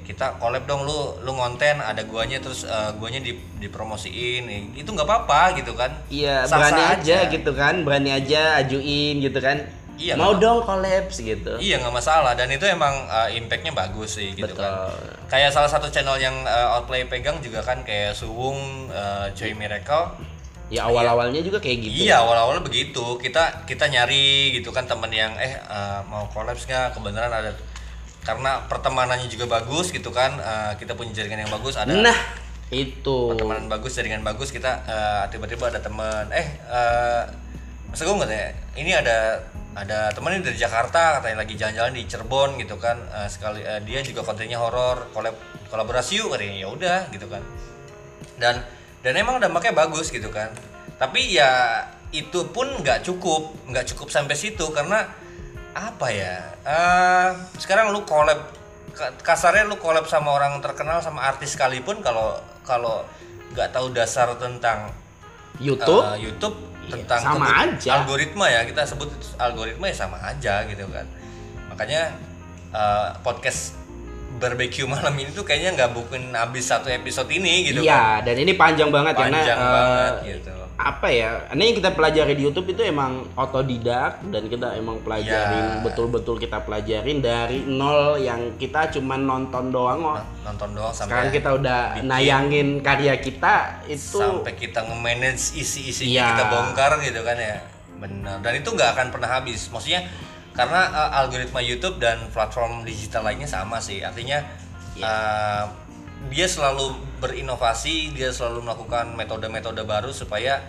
Kita 0.03 0.37
collab 0.37 0.65
dong 0.65 0.83
lu, 0.83 1.17
lu 1.21 1.31
ngonten 1.31 1.79
ada 1.79 2.03
guanya 2.03 2.37
terus 2.37 2.63
uh, 2.63 2.91
guanya 2.93 3.17
di, 3.17 3.33
dipromosiin, 3.57 4.45
itu 4.73 4.85
nggak 4.85 5.07
apa-apa 5.07 5.57
gitu 5.57 5.73
kan. 5.73 5.91
Iya, 6.07 6.45
berani 6.45 6.83
aja. 6.99 7.17
gitu 7.27 7.51
kan, 7.51 7.81
berani 7.81 8.09
aja 8.11 8.59
ajuin 8.59 9.17
gitu 9.17 9.39
kan. 9.39 9.63
Iya, 10.01 10.13
Mau 10.15 10.33
nggak- 10.33 10.41
dong 10.41 10.59
collabs 10.61 11.15
gitu. 11.15 11.53
Iya 11.55 11.77
nggak 11.77 11.93
masalah 11.93 12.33
dan 12.33 12.49
itu 12.49 12.65
emang 12.65 13.05
uh, 13.05 13.29
impactnya 13.29 13.69
bagus 13.71 14.17
sih 14.17 14.33
gitu 14.33 14.49
Betul. 14.49 14.65
kan. 14.65 14.89
Kayak 15.29 15.53
salah 15.53 15.69
satu 15.69 15.87
channel 15.87 16.17
yang 16.17 16.33
uh, 16.41 16.73
Outplay 16.73 17.05
pegang 17.05 17.37
juga 17.37 17.61
kan 17.61 17.81
kayak 17.81 18.11
Suwung, 18.11 18.57
uh, 18.89 19.29
Joy 19.31 19.53
Miracle. 19.53 20.17
Ya 20.67 20.87
awal-awalnya 20.87 21.39
juga 21.39 21.59
kayak 21.59 21.77
gitu. 21.83 22.07
Iya 22.07 22.17
awal-awal 22.19 22.59
begitu 22.59 23.03
kita 23.17 23.67
kita 23.67 23.85
nyari 23.85 24.55
gitu 24.55 24.71
kan 24.71 24.87
temen 24.87 25.11
yang 25.11 25.35
eh 25.35 25.53
uh, 25.61 26.01
mau 26.03 26.25
collabs 26.27 26.63
nggak 26.63 26.91
kebenaran 26.91 27.29
ada 27.29 27.51
karena 28.21 28.63
pertemanannya 28.65 29.27
juga 29.27 29.49
bagus 29.51 29.89
gitu 29.89 30.09
kan 30.09 30.37
uh, 30.37 30.71
kita 30.75 30.93
punya 30.93 31.11
jaringan 31.11 31.43
yang 31.43 31.51
bagus 31.51 31.75
ada 31.75 31.89
Nah, 31.91 32.15
itu. 32.69 33.33
pertemanan 33.33 33.67
bagus 33.67 33.91
jaringan 33.93 34.21
bagus 34.21 34.47
kita 34.47 34.71
uh, 34.85 35.23
tiba-tiba 35.27 35.67
ada 35.67 35.77
teman 35.77 36.29
eh 36.31 36.47
uh, 36.63 37.25
Mas 37.89 37.99
Agung 37.99 38.17
katanya 38.17 38.55
ini 38.73 38.95
ada 38.95 39.43
ada 39.71 40.11
temen 40.11 40.35
ini 40.35 40.43
dari 40.43 40.59
Jakarta 40.59 41.19
katanya 41.19 41.47
lagi 41.47 41.55
jalan-jalan 41.55 41.93
di 41.95 42.03
Cirebon 42.03 42.59
gitu 42.59 42.75
kan. 42.75 42.99
Uh, 43.11 43.29
sekali 43.31 43.63
uh, 43.63 43.79
dia 43.83 44.03
juga 44.03 44.21
kontennya 44.27 44.59
horor 44.59 45.07
kolab 45.15 45.35
kolaborasi 45.71 46.19
yuk 46.19 46.35
katanya. 46.35 46.55
Ya 46.59 46.67
udah 46.67 46.99
gitu 47.11 47.27
kan. 47.31 47.43
Dan 48.35 48.59
dan 49.01 49.13
emang 49.15 49.39
dampaknya 49.39 49.71
bagus 49.87 50.11
gitu 50.11 50.27
kan. 50.27 50.51
Tapi 50.99 51.33
ya 51.33 51.83
itu 52.11 52.51
pun 52.51 52.67
nggak 52.83 53.07
cukup 53.07 53.55
nggak 53.71 53.87
cukup 53.95 54.11
sampai 54.11 54.35
situ 54.35 54.67
karena 54.75 55.07
apa 55.71 56.07
ya 56.11 56.51
eh 56.67 57.29
sekarang 57.55 57.95
lu 57.95 58.03
collab 58.03 58.51
ka- 58.91 59.15
kasarnya 59.23 59.63
lu 59.71 59.79
collab 59.79 60.03
sama 60.03 60.35
orang 60.35 60.59
terkenal 60.59 60.99
sama 60.99 61.23
artis 61.23 61.55
sekalipun 61.55 62.03
kalau 62.03 62.35
kalau 62.67 63.07
nggak 63.55 63.71
tahu 63.71 63.95
dasar 63.95 64.35
tentang 64.35 64.91
YouTube? 65.63 66.03
eh, 66.03 66.27
YouTube 66.27 66.55
tentang 66.91 67.21
sama 67.23 67.47
aja. 67.63 68.03
algoritma 68.03 68.45
ya. 68.51 68.61
Kita 68.67 68.81
sebut 68.83 69.09
algoritma 69.39 69.85
ya 69.87 69.95
sama 69.95 70.17
aja 70.19 70.67
gitu 70.67 70.83
kan. 70.91 71.05
Makanya 71.71 72.11
eh, 72.75 73.07
podcast 73.23 73.79
barbecue 74.41 74.87
malam 74.89 75.13
ini 75.19 75.29
tuh 75.31 75.45
kayaknya 75.45 75.77
nggak 75.77 75.91
mungkin 75.93 76.33
habis 76.33 76.67
satu 76.67 76.89
episode 76.89 77.29
ini 77.29 77.71
gitu 77.71 77.85
kan. 77.85 78.21
Iya, 78.21 78.25
dan 78.25 78.35
ini 78.41 78.53
panjang 78.57 78.89
banget 78.89 79.13
karena 79.15 79.37
panjang 79.39 79.59
eh, 79.59 79.71
banget 79.71 80.13
gitu 80.25 80.60
apa 80.73 81.07
ya? 81.07 81.45
Ini 81.49 81.61
yang 81.63 81.77
kita 81.77 81.91
pelajari 81.91 82.33
di 82.33 82.43
YouTube 82.43 82.69
itu 82.69 82.81
emang 82.81 83.27
otodidak 83.33 84.23
dan 84.25 84.43
kita 84.45 84.73
emang 84.73 84.97
pelajarin 84.99 85.65
Ya. 85.67 85.81
betul-betul 85.81 86.35
kita 86.35 86.59
pelajarin 86.59 87.19
dari 87.19 87.61
nol 87.61 88.17
yang 88.17 88.55
kita 88.55 88.89
cuman 88.89 89.21
nonton 89.21 89.69
doang. 89.69 90.01
oh. 90.01 90.17
nonton 90.41 90.69
doang 90.71 90.89
Sekarang 90.89 91.27
sampai 91.27 91.33
kita 91.33 91.49
udah 91.53 91.79
bikin. 91.93 92.05
nayangin 92.07 92.67
karya 92.79 93.13
kita 93.15 93.55
itu 93.85 94.17
sampai 94.17 94.53
kita 94.53 94.79
nge-manage 94.83 95.53
isi-isinya 95.53 96.09
Iya. 96.11 96.27
kita 96.31 96.43
bongkar 96.47 96.91
gitu 96.99 97.21
kan 97.21 97.35
ya 97.35 97.57
benar 97.95 98.37
dan 98.39 98.53
itu 98.55 98.67
nggak 98.67 98.89
akan 98.91 99.07
pernah 99.09 99.29
habis 99.31 99.69
maksudnya 99.69 100.01
karena 100.51 100.81
uh, 100.89 101.19
algoritma 101.19 101.59
YouTube 101.59 101.95
dan 101.95 102.25
platform 102.27 102.81
digital 102.81 103.21
lainnya 103.23 103.45
sama 103.45 103.77
sih 103.77 104.01
artinya 104.01 104.41
Iya. 104.91 105.05
uh, 105.05 105.63
dia 106.29 106.45
selalu 106.45 106.93
berinovasi 107.17 108.13
dia 108.13 108.29
selalu 108.29 108.61
melakukan 108.67 109.17
metode-metode 109.17 109.81
baru 109.87 110.13
supaya 110.13 110.61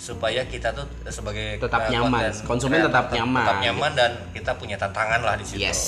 supaya 0.00 0.48
kita 0.48 0.72
tuh 0.72 0.88
sebagai 1.12 1.60
Tetap 1.60 1.86
uh, 1.86 1.92
nyaman. 1.92 2.32
Konsumen 2.48 2.80
creator 2.80 2.88
tetap 2.88 3.06
nyaman. 3.12 3.44
tetap 3.44 3.58
nyaman 3.60 3.92
dan 3.92 4.10
kita 4.32 4.50
punya 4.56 4.76
tantangan 4.80 5.20
lah 5.20 5.36
di 5.36 5.44
situ 5.44 5.60
yes. 5.60 5.80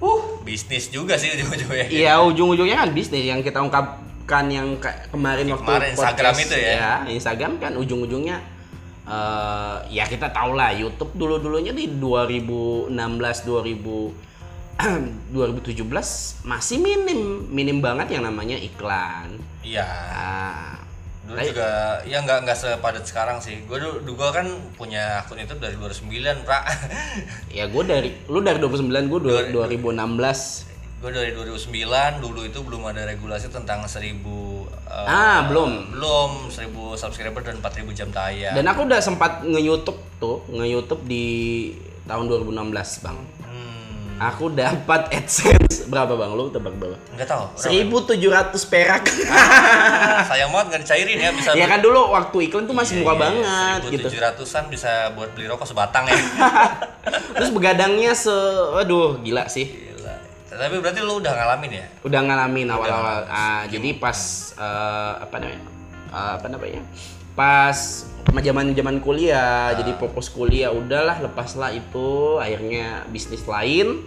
uh 0.00 0.40
bisnis 0.40 0.88
juga 0.88 1.20
sih 1.20 1.28
ujung-ujungnya 1.36 1.86
Iya, 1.92 2.24
ujung-ujungnya 2.24 2.76
kan 2.86 2.90
bisnis 2.96 3.28
yang 3.28 3.44
kita 3.44 3.60
ungkapkan 3.60 4.44
yang 4.48 4.80
kayak 4.80 5.12
kemarin 5.12 5.44
waktu 5.52 5.68
Kemarin, 5.68 5.90
Instagram 5.92 6.34
itu 6.40 6.56
ya. 6.56 6.92
Instagram 7.04 7.52
kan 7.60 7.72
ujung-ujungnya 7.76 8.36
eh 9.06 9.76
ya 9.92 10.02
kita 10.10 10.34
tahu 10.34 10.58
lah 10.58 10.74
YouTube 10.74 11.14
dulu-dulunya 11.14 11.70
di 11.70 11.94
2016 11.94 12.90
2000 12.90 14.35
2017 15.32 15.82
masih 16.42 16.76
minim 16.76 17.20
minim 17.48 17.78
banget 17.78 18.12
yang 18.12 18.24
namanya 18.24 18.54
iklan. 18.54 19.40
iya. 19.60 19.86
Ah, 20.06 20.76
dulu 21.24 21.36
Tapi- 21.36 21.48
juga 21.50 21.68
ya 22.04 22.18
nggak 22.20 22.38
nggak 22.44 22.54
sepadat 22.54 23.02
sekarang 23.02 23.38
sih. 23.38 23.64
Gue 23.64 23.76
dulu 23.76 24.04
dulu 24.04 24.30
kan 24.30 24.46
punya 24.74 25.20
akun 25.20 25.38
itu 25.38 25.56
dari 25.56 25.74
2009 25.74 26.06
pra 26.42 26.60
ya 27.56 27.66
gue 27.66 27.82
dari 27.82 28.10
lu 28.26 28.38
dari 28.38 28.56
2009 28.56 28.86
gue 29.06 29.20
Dua- 29.22 29.66
2016 29.66 30.76
gue 30.96 31.10
dari 31.12 31.30
2009 31.30 31.68
dulu 32.18 32.40
itu 32.42 32.58
belum 32.58 32.82
ada 32.86 33.04
regulasi 33.04 33.48
tentang 33.48 33.84
1000 33.84 34.00
eh, 34.00 35.04
Ah, 35.04 35.44
belum. 35.44 35.92
belum 35.92 36.30
1000 36.48 36.72
subscriber 36.94 37.42
dan 37.42 37.60
4000 37.60 37.92
jam 37.92 38.08
tayang. 38.08 38.52
Dan 38.52 38.64
aku 38.64 38.84
udah 38.84 38.96
sempat 38.98 39.40
nge-YouTube 39.42 40.00
tuh 40.16 40.40
nge-YouTube 40.48 41.04
di 41.04 41.26
tahun 42.04 42.24
2016 42.26 42.64
bang 43.02 43.18
Aku 44.16 44.48
dapat 44.48 45.12
AdSense 45.12 45.84
berapa 45.92 46.16
bang? 46.16 46.32
Lu 46.32 46.48
tebak 46.48 46.72
berapa? 46.72 46.96
Nggak 47.12 47.28
tahu. 47.28 47.44
berapa? 47.52 47.68
1700 48.08 48.72
perak. 48.72 49.04
Ah, 49.28 50.24
sayang 50.24 50.48
banget 50.48 50.66
nggak 50.72 50.82
dicairin 50.88 51.18
ya 51.20 51.30
bisa. 51.36 51.52
ya 51.52 51.68
kan 51.68 51.84
dulu 51.84 52.16
waktu 52.16 52.48
iklan 52.48 52.64
tuh 52.64 52.72
masih 52.72 53.04
murah 53.04 53.12
Iya, 53.12 53.20
banget 53.20 53.80
gitu. 53.92 54.08
1700-an 54.08 54.64
bisa 54.72 55.12
buat 55.12 55.36
beli 55.36 55.44
rokok 55.44 55.68
sebatang 55.68 56.08
ya. 56.08 56.16
Terus 57.36 57.52
begadangnya 57.52 58.16
se 58.16 58.32
waduh 58.72 59.20
gila 59.20 59.52
sih. 59.52 59.68
Gila. 59.68 60.14
Tapi 60.48 60.76
berarti 60.80 61.00
lu 61.04 61.20
udah 61.20 61.32
ngalamin 61.36 61.70
ya? 61.76 61.86
Udah 62.00 62.20
ngalamin 62.24 62.66
awal-awal. 62.72 63.18
Ah, 63.28 63.68
jadi 63.68 64.00
pas 64.00 64.16
eh, 64.56 65.12
apa 65.20 65.36
namanya? 65.36 65.60
Ah, 66.08 66.40
apa 66.40 66.48
namanya? 66.48 66.80
Pas 67.36 68.08
zaman-zaman 68.34 69.02
kuliah, 69.02 69.74
jadi 69.74 69.94
fokus 69.98 70.30
kuliah 70.30 70.70
udahlah 70.70 71.18
lepaslah 71.22 71.74
itu 71.74 72.38
akhirnya 72.38 73.06
bisnis 73.10 73.42
lain. 73.46 74.06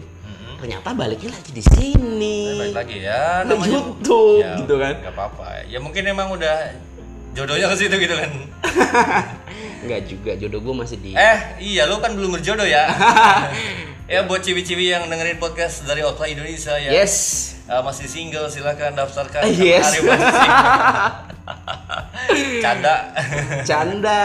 Ternyata 0.59 0.91
baliknya 0.91 1.31
lagi 1.31 1.51
di 1.55 1.63
sini. 1.63 2.59
Baik 2.59 2.75
lagi 2.75 2.97
ya. 2.99 3.47
Ke 3.47 3.55
YouTube 3.63 4.43
Ya, 4.43 4.59
gitu 4.59 4.75
kan. 4.75 4.93
Gak 4.99 5.15
apa-apa. 5.15 5.63
Ya 5.71 5.79
mungkin 5.79 6.03
emang 6.03 6.35
udah 6.35 6.75
jodohnya 7.31 7.71
ke 7.71 7.75
situ 7.79 7.95
gitu 7.95 8.15
kan. 8.15 8.31
Enggak 9.87 10.01
juga, 10.11 10.31
jodoh 10.35 10.59
gue 10.59 10.75
masih 10.75 10.97
di 10.99 11.15
Eh, 11.15 11.39
iya 11.63 11.87
lu 11.87 12.03
kan 12.03 12.11
belum 12.11 12.35
berjodoh 12.35 12.67
ya. 12.67 12.91
ya 14.11 14.27
buat 14.27 14.43
ciwi-ciwi 14.43 14.91
yang 14.91 15.07
dengerin 15.07 15.39
podcast 15.39 15.87
dari 15.87 16.03
Outline 16.03 16.35
Indonesia 16.35 16.75
ya. 16.75 16.91
Yes. 16.91 17.55
Uh, 17.69 17.85
masih 17.85 18.09
single 18.09 18.49
silahkan 18.49 18.89
daftarkan 18.97 19.45
Ah, 19.45 19.47
yes. 19.47 19.93
Masih 19.93 20.01
single. 20.01 20.19
canda 22.63 22.95
Canda. 23.65 24.21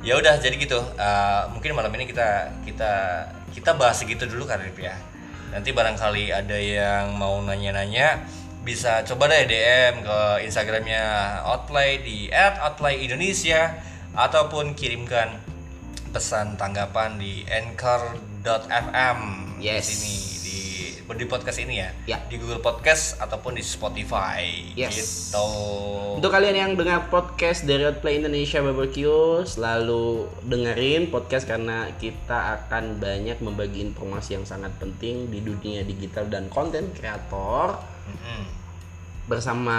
ya 0.00 0.12
udah 0.16 0.36
jadi 0.36 0.56
gitu 0.56 0.80
Uh, 0.96 1.48
mungkin 1.52 1.72
malam 1.72 1.92
ini 1.96 2.08
kita 2.08 2.52
kita 2.64 2.92
kita 3.52 3.70
bahas 3.76 4.00
segitu 4.00 4.24
dulu 4.24 4.44
Karip 4.44 4.76
ya 4.76 4.96
nanti 5.52 5.70
barangkali 5.70 6.34
ada 6.34 6.58
yang 6.58 7.14
mau 7.14 7.38
nanya-nanya 7.40 8.26
bisa 8.64 9.04
coba 9.04 9.28
deh 9.28 9.44
DM 9.46 10.02
ke 10.02 10.18
Instagramnya 10.48 11.04
Outplay 11.46 12.00
di 12.00 12.32
@outplayindonesia 12.32 13.76
ataupun 14.16 14.72
kirimkan 14.72 15.36
pesan 16.10 16.56
tanggapan 16.56 17.20
di 17.20 17.44
anchor.fm 17.44 19.18
Yes. 19.60 19.86
di 19.86 19.94
sini 19.94 20.18
di 21.06 21.26
podcast 21.26 21.60
ini 21.60 21.76
ya, 21.76 21.92
Ya. 22.06 22.16
di 22.24 22.36
Google 22.36 22.58
Podcast 22.58 23.20
ataupun 23.20 23.52
di 23.52 23.60
Spotify 23.60 24.72
Yes. 24.72 24.96
gitu. 25.28 25.44
Untuk 26.16 26.32
kalian 26.32 26.56
yang 26.56 26.72
dengar 26.72 27.06
podcast 27.06 27.62
dari 27.62 27.84
Outplay 27.84 28.16
Indonesia 28.16 28.58
Barbecue, 28.58 29.44
selalu 29.44 30.24
dengerin 30.42 31.12
podcast 31.12 31.44
karena 31.44 31.92
kita 31.94 32.32
akan 32.58 32.96
banyak 32.96 33.36
membagi 33.38 33.84
informasi 33.84 34.34
yang 34.34 34.44
sangat 34.44 34.72
penting 34.74 35.28
di 35.28 35.38
dunia 35.38 35.82
digital 35.82 36.24
dan 36.24 36.48
konten 36.48 36.88
kreator 36.90 37.76
Mm-mm. 38.08 38.44
bersama 39.24 39.76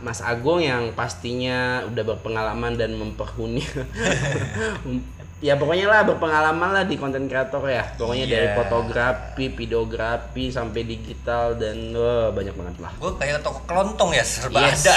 Mas 0.00 0.20
Agung 0.20 0.60
yang 0.60 0.92
pastinya 0.92 1.84
udah 1.84 2.04
berpengalaman 2.06 2.76
dan 2.76 2.92
memperhuni 2.94 3.64
ya 5.44 5.60
pokoknya 5.60 5.84
lah 5.84 6.08
berpengalaman 6.08 6.72
lah 6.72 6.84
di 6.88 6.96
konten 6.96 7.28
kreator 7.28 7.60
ya 7.68 7.84
pokoknya 8.00 8.24
dari 8.24 8.48
Iya. 8.48 8.56
fotografi 8.56 9.52
videografi 9.52 10.48
sampai 10.48 10.88
digital 10.88 11.52
dan 11.54 11.92
wah, 11.92 12.32
banyak 12.32 12.56
banget 12.56 12.76
lah 12.80 12.88
Gue 12.96 13.12
kayak 13.14 13.44
toko 13.44 13.60
kelontong 13.68 14.16
ya 14.16 14.24
serba 14.24 14.64
Yes. 14.64 14.88
ada. 14.88 14.96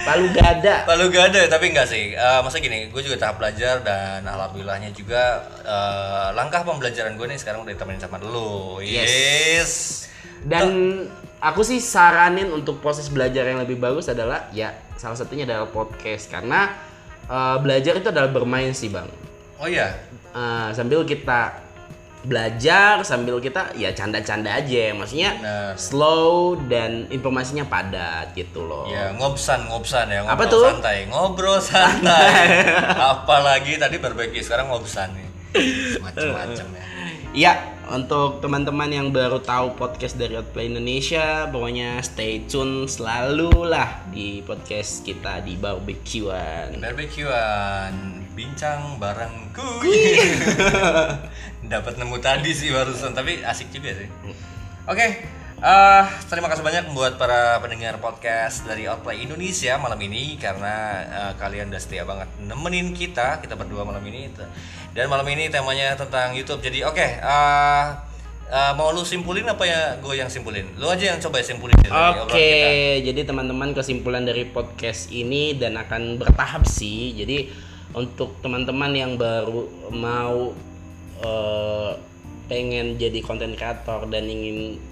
palu 0.00 0.32
gada 0.32 0.88
Lalu 0.88 1.04
gak 1.12 1.24
ada 1.28 1.40
tapi 1.46 1.64
enggak 1.68 1.84
sih. 1.84 2.16
Eh, 2.16 2.40
masa 2.40 2.56
gini, 2.56 2.88
gue 2.88 3.02
juga 3.04 3.20
tahap 3.20 3.36
belajar 3.36 3.84
dan 3.84 4.24
alhamdulillahnya 4.24 4.96
juga 4.96 5.44
eh, 5.60 6.28
langkah 6.32 6.64
pembelajaran 6.64 7.20
gue 7.20 7.26
nih 7.28 7.36
sekarang 7.36 7.60
udah 7.60 7.76
ditemenin 7.76 8.00
sama 8.00 8.16
lu. 8.16 8.80
Yes. 8.80 9.12
Yes. 9.12 9.72
Dan 10.40 11.04
aku 11.36 11.60
sih 11.60 11.84
saranin 11.84 12.48
untuk 12.48 12.80
proses 12.80 13.12
belajar 13.12 13.44
yang 13.44 13.60
lebih 13.60 13.76
bagus 13.76 14.08
adalah 14.08 14.48
ya 14.56 14.72
salah 14.96 15.20
satunya 15.20 15.44
adalah 15.44 15.68
podcast 15.68 16.32
karena 16.32 16.72
eh, 17.28 17.56
belajar 17.60 18.00
itu 18.00 18.08
adalah 18.08 18.32
bermain 18.32 18.72
sih 18.72 18.88
bang. 18.88 19.19
Oh 19.60 19.68
iya. 19.68 19.92
Eh, 20.32 20.68
sambil 20.72 21.04
kita 21.04 21.60
belajar 22.20 23.00
sambil 23.00 23.40
kita 23.40 23.72
ya 23.80 23.96
canda-canda 23.96 24.52
aja 24.52 24.92
maksudnya 24.92 25.40
Benar. 25.40 25.72
slow 25.80 26.52
dan 26.68 27.08
informasinya 27.08 27.64
padat 27.64 28.36
gitu 28.36 28.64
loh. 28.68 28.84
Ya 28.92 29.12
ngobsan 29.16 29.64
ngobsan 29.72 30.12
ya 30.12 30.20
ngobrol 30.28 30.36
Apa 30.36 30.44
tuh? 30.52 30.64
santai 30.68 30.98
ngobrol 31.08 31.58
santai. 31.60 32.60
Apalagi 33.16 33.80
tadi 33.80 33.96
berbagi 33.96 34.40
sekarang 34.44 34.68
ngobsan 34.68 35.16
nih. 35.16 35.28
Macam-macam 36.04 36.66
ya. 36.76 36.84
Iya, 37.30 37.52
untuk 37.90 38.38
teman-teman 38.38 38.86
yang 38.86 39.10
baru 39.10 39.42
tahu 39.42 39.74
podcast 39.74 40.14
dari 40.14 40.38
Outplay 40.38 40.70
Indonesia, 40.70 41.50
pokoknya 41.50 41.98
stay 42.06 42.46
tune 42.46 42.86
selalu 42.86 43.66
lah 43.66 44.06
di 44.14 44.46
podcast 44.46 45.02
kita 45.02 45.42
di 45.42 45.58
Barbecuan. 45.58 46.78
Barbekyuan 46.78 48.22
bincang 48.38 48.94
barengku. 49.02 49.82
Dapat 51.74 51.94
nemu 51.98 52.16
tadi 52.22 52.54
sih 52.54 52.70
barusan 52.70 53.10
tapi 53.10 53.42
asik 53.42 53.74
juga 53.74 53.98
sih. 53.98 54.08
Oke, 54.86 55.26
eh, 55.60 56.04
terima 56.32 56.48
kasih 56.48 56.64
banyak 56.64 56.84
buat 56.96 57.20
para 57.20 57.60
pendengar 57.60 58.00
podcast 58.00 58.64
dari 58.64 58.88
Outplay 58.88 59.28
Indonesia 59.28 59.76
malam 59.76 60.00
ini 60.00 60.40
karena 60.40 61.04
eh, 61.04 61.32
kalian 61.36 61.68
udah 61.68 61.80
setia 61.80 62.08
banget 62.08 62.28
nemenin 62.40 62.96
kita 62.96 63.44
kita 63.44 63.54
berdua 63.60 63.84
malam 63.84 64.00
ini 64.08 64.32
dan 64.90 65.06
malam 65.06 65.26
ini 65.30 65.46
temanya 65.52 65.94
tentang 65.94 66.34
YouTube. 66.34 66.58
Jadi 66.64 66.82
oke, 66.82 67.06
eh, 67.22 67.84
eh, 68.50 68.72
mau 68.74 68.90
lu 68.90 69.06
simpulin 69.06 69.46
apa 69.46 69.62
ya 69.62 69.80
gue 70.02 70.14
yang 70.18 70.26
simpulin? 70.26 70.66
Lu 70.80 70.90
aja 70.90 71.14
yang 71.14 71.20
coba 71.22 71.38
simpulin 71.44 71.76
Oke, 71.78 72.34
kita. 72.34 72.70
jadi 73.06 73.20
teman-teman 73.22 73.70
kesimpulan 73.70 74.26
dari 74.26 74.48
podcast 74.50 75.14
ini 75.14 75.54
dan 75.54 75.78
akan 75.78 76.18
bertahap 76.18 76.66
sih. 76.66 77.14
Jadi 77.14 77.52
untuk 77.94 78.38
teman-teman 78.42 78.90
yang 78.94 79.12
baru 79.14 79.90
mau 79.94 80.54
eh, 81.22 81.92
pengen 82.50 82.98
jadi 82.98 83.22
konten 83.22 83.54
kreator 83.54 84.10
dan 84.10 84.26
ingin 84.26 84.82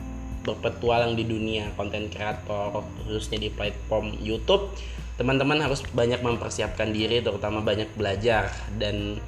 berpetualang 0.49 1.13
di 1.13 1.29
dunia 1.29 1.69
konten 1.77 2.09
kreator 2.09 2.81
khususnya 3.05 3.37
di 3.37 3.53
platform 3.53 4.17
YouTube, 4.25 4.73
teman-teman 5.21 5.61
harus 5.61 5.85
banyak 5.93 6.25
mempersiapkan 6.25 6.89
diri 6.89 7.21
terutama 7.21 7.61
banyak 7.61 7.93
belajar. 7.93 8.49
Dan 8.73 9.21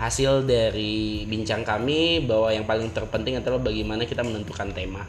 hasil 0.00 0.48
dari 0.48 1.22
bincang 1.28 1.62
kami 1.62 2.24
bahwa 2.24 2.50
yang 2.50 2.66
paling 2.66 2.90
terpenting 2.90 3.38
adalah 3.38 3.60
bagaimana 3.62 4.08
kita 4.08 4.24
menentukan 4.26 4.72
tema. 4.72 5.04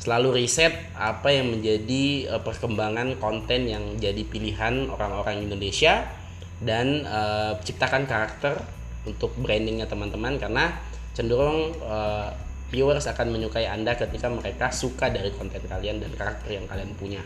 Selalu 0.00 0.44
riset 0.44 0.72
apa 0.96 1.28
yang 1.28 1.52
menjadi 1.52 2.32
eh, 2.32 2.40
perkembangan 2.40 3.20
konten 3.20 3.68
yang 3.68 3.84
jadi 4.00 4.24
pilihan 4.24 4.88
orang-orang 4.88 5.44
Indonesia 5.44 6.08
dan 6.60 7.04
eh, 7.04 7.52
ciptakan 7.60 8.08
karakter 8.08 8.60
untuk 9.04 9.32
brandingnya 9.40 9.88
teman-teman 9.88 10.36
karena 10.40 10.76
cenderung 11.12 11.72
eh, 11.84 12.28
viewers 12.70 13.06
akan 13.10 13.34
menyukai 13.34 13.66
anda 13.66 13.98
ketika 13.98 14.30
mereka 14.30 14.70
suka 14.70 15.10
dari 15.10 15.34
konten 15.34 15.60
kalian 15.66 16.00
dan 16.00 16.10
karakter 16.14 16.54
yang 16.54 16.66
kalian 16.70 16.94
punya 16.96 17.22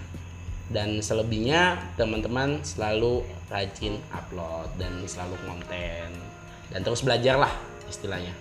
dan 0.73 0.99
selebihnya 0.99 1.77
teman-teman 2.01 2.65
selalu 2.65 3.21
rajin 3.53 4.01
upload 4.11 4.73
dan 4.81 5.05
selalu 5.05 5.37
konten 5.45 6.09
dan 6.73 6.81
terus 6.81 7.05
belajar 7.05 7.37
lah 7.37 7.53
istilahnya 7.85 8.33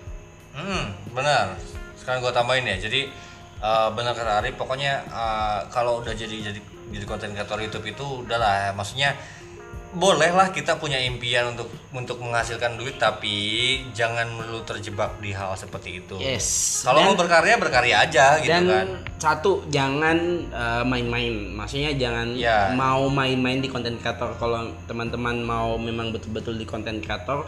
Hmm, 0.54 0.94
benar. 1.18 1.58
Sekarang 1.98 2.22
gue 2.22 2.30
tambahin 2.30 2.66
ya. 2.70 2.78
Jadi 2.78 3.10
eh, 3.60 3.90
benar 3.98 4.14
kata 4.14 4.42
Arif, 4.42 4.56
pokoknya 4.56 5.02
eh, 5.02 5.60
kalau 5.74 6.06
udah 6.06 6.14
jadi 6.14 6.54
jadi 6.54 6.60
jadi 6.94 7.06
konten 7.10 7.34
kreator 7.34 7.58
YouTube 7.58 7.90
itu 7.90 8.06
udahlah. 8.26 8.70
Maksudnya 8.78 9.18
bolehlah 9.94 10.50
kita 10.50 10.82
punya 10.82 10.98
impian 10.98 11.54
untuk 11.54 11.70
untuk 11.94 12.18
menghasilkan 12.18 12.76
duit, 12.76 12.98
tapi 12.98 13.38
jangan 13.94 14.26
melulu 14.34 14.66
terjebak 14.66 15.22
di 15.22 15.30
hal 15.30 15.54
seperti 15.54 16.02
itu. 16.02 16.18
Yes. 16.18 16.82
Kalau 16.82 17.06
mau 17.06 17.16
berkarya 17.16 17.56
berkarya 17.62 17.96
aja 18.10 18.42
gitu 18.42 18.50
dan 18.50 18.66
kan. 18.66 18.88
satu 19.22 19.64
jangan 19.70 20.18
uh, 20.50 20.84
main-main 20.84 21.54
maksudnya 21.54 21.94
jangan 21.94 22.34
Ya. 22.34 22.74
mau 22.74 23.08
main-main 23.08 23.62
di 23.62 23.70
konten 23.70 23.96
kreator 24.02 24.34
kalau 24.42 24.74
teman-teman 24.90 25.40
mau 25.46 25.78
memang 25.78 26.10
betul-betul 26.10 26.58
di 26.58 26.66
konten 26.66 26.98
kreator 27.00 27.46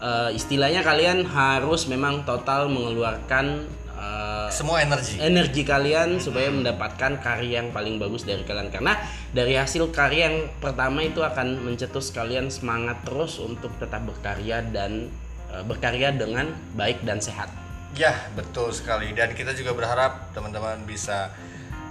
uh, 0.00 0.30
istilahnya 0.32 0.80
kalian 0.80 1.26
harus 1.28 1.90
memang 1.90 2.22
total 2.24 2.70
mengeluarkan 2.70 3.66
uh, 4.00 4.48
Semua 4.48 4.80
energi. 4.80 5.20
energi 5.20 5.62
kalian 5.62 6.16
supaya 6.18 6.48
mendapatkan 6.48 7.20
karya 7.20 7.60
yang 7.60 7.68
paling 7.70 8.00
bagus 8.00 8.24
dari 8.24 8.42
kalian 8.42 8.72
karena 8.72 8.96
dari 9.36 9.54
hasil 9.54 9.92
karya 9.92 10.32
yang 10.32 10.38
pertama 10.58 11.04
itu 11.04 11.20
akan 11.20 11.60
mencetus 11.60 12.10
kalian 12.16 12.48
semangat 12.48 13.04
terus 13.04 13.36
untuk 13.36 13.70
tetap 13.76 14.02
berkarya 14.08 14.64
dan 14.64 15.12
uh, 15.52 15.62
berkarya 15.62 16.16
dengan 16.16 16.48
baik 16.74 17.04
dan 17.04 17.20
sehat 17.20 17.52
Ya, 17.98 18.14
betul 18.38 18.70
sekali. 18.70 19.10
Dan 19.10 19.34
kita 19.34 19.50
juga 19.50 19.74
berharap 19.74 20.30
teman-teman 20.30 20.78
bisa 20.86 21.34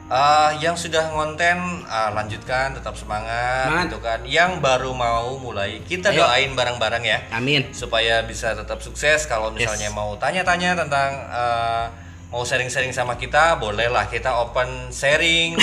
Eh, 0.10 0.52
yang 0.60 0.74
sudah 0.74 1.14
ngonten 1.14 1.58
ah, 1.86 2.10
lanjutkan 2.10 2.74
tetap 2.74 2.98
semangat 2.98 3.70
Semangat. 3.70 3.84
gitu 3.86 3.98
kan. 4.00 4.20
Yang 4.26 4.52
baru 4.58 4.92
mau 4.92 5.38
mulai 5.38 5.86
kita 5.86 6.10
Ayo. 6.10 6.26
doain 6.26 6.50
bareng-bareng 6.52 7.04
ya 7.04 7.20
Amin. 7.30 7.70
supaya 7.72 8.26
bisa 8.26 8.58
tetap 8.58 8.82
sukses. 8.82 9.24
Kalau 9.24 9.50
misalnya 9.50 9.86
Yes. 9.86 9.94
mau 9.94 10.18
tanya-tanya 10.18 10.74
tentang 10.76 11.10
eh, 11.30 11.86
mau 12.28 12.42
sharing-sharing 12.42 12.90
sama 12.90 13.16
kita, 13.16 13.58
bolehlah 13.58 14.06
kita 14.06 14.34
open 14.36 14.90
sharing. 14.90 15.54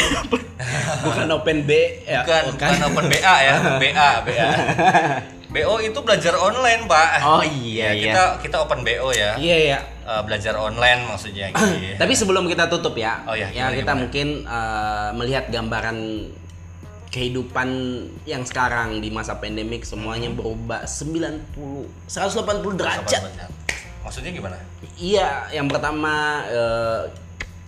Bukan 1.05 1.27
open 1.29 1.63
B 1.63 1.71
ya. 2.03 2.23
bukan 2.23 2.43
bukan 2.55 2.79
open 2.87 3.07
BA 3.07 3.35
ya, 3.45 3.55
BA 3.77 4.11
BA. 4.25 4.49
BO 5.57 5.75
itu 5.81 5.99
belajar 5.99 6.37
online, 6.37 6.85
Pak. 6.85 7.09
Oh 7.23 7.41
iya, 7.41 7.89
Ya, 7.89 7.91
iya. 7.91 8.05
Kita 8.05 8.23
kita 8.39 8.57
open 8.61 8.81
BO 8.83 9.09
ya. 9.11 9.33
Iya 9.35 9.57
ya. 9.67 9.79
Eh, 10.05 10.23
belajar 10.23 10.55
online 10.55 11.01
maksudnya 11.05 11.49
gitu. 11.53 11.97
Tapi 11.97 12.13
sebelum 12.13 12.45
kita 12.45 12.69
tutup 12.69 12.93
ya, 12.95 13.25
Oh 13.25 13.33
iya, 13.33 13.49
ya 13.49 13.67
gimana, 13.67 13.75
kita 13.75 13.83
gimana? 13.89 14.01
mungkin 14.01 14.27
eh, 14.45 15.09
melihat 15.15 15.45
gambaran 15.49 15.99
kehidupan 17.07 17.69
yang 18.25 18.45
sekarang 18.45 19.01
di 19.01 19.09
masa 19.09 19.35
pandemik 19.35 19.83
semuanya 19.83 20.29
Hmm. 20.29 20.37
berubah 20.37 20.85
90 20.85 21.89
180 22.05 22.77
derajat. 22.77 23.23
Maksudnya 24.03 24.31
gimana? 24.31 24.59
Iya, 24.95 25.49
yang 25.51 25.67
pertama 25.67 26.15
eh, 26.47 27.03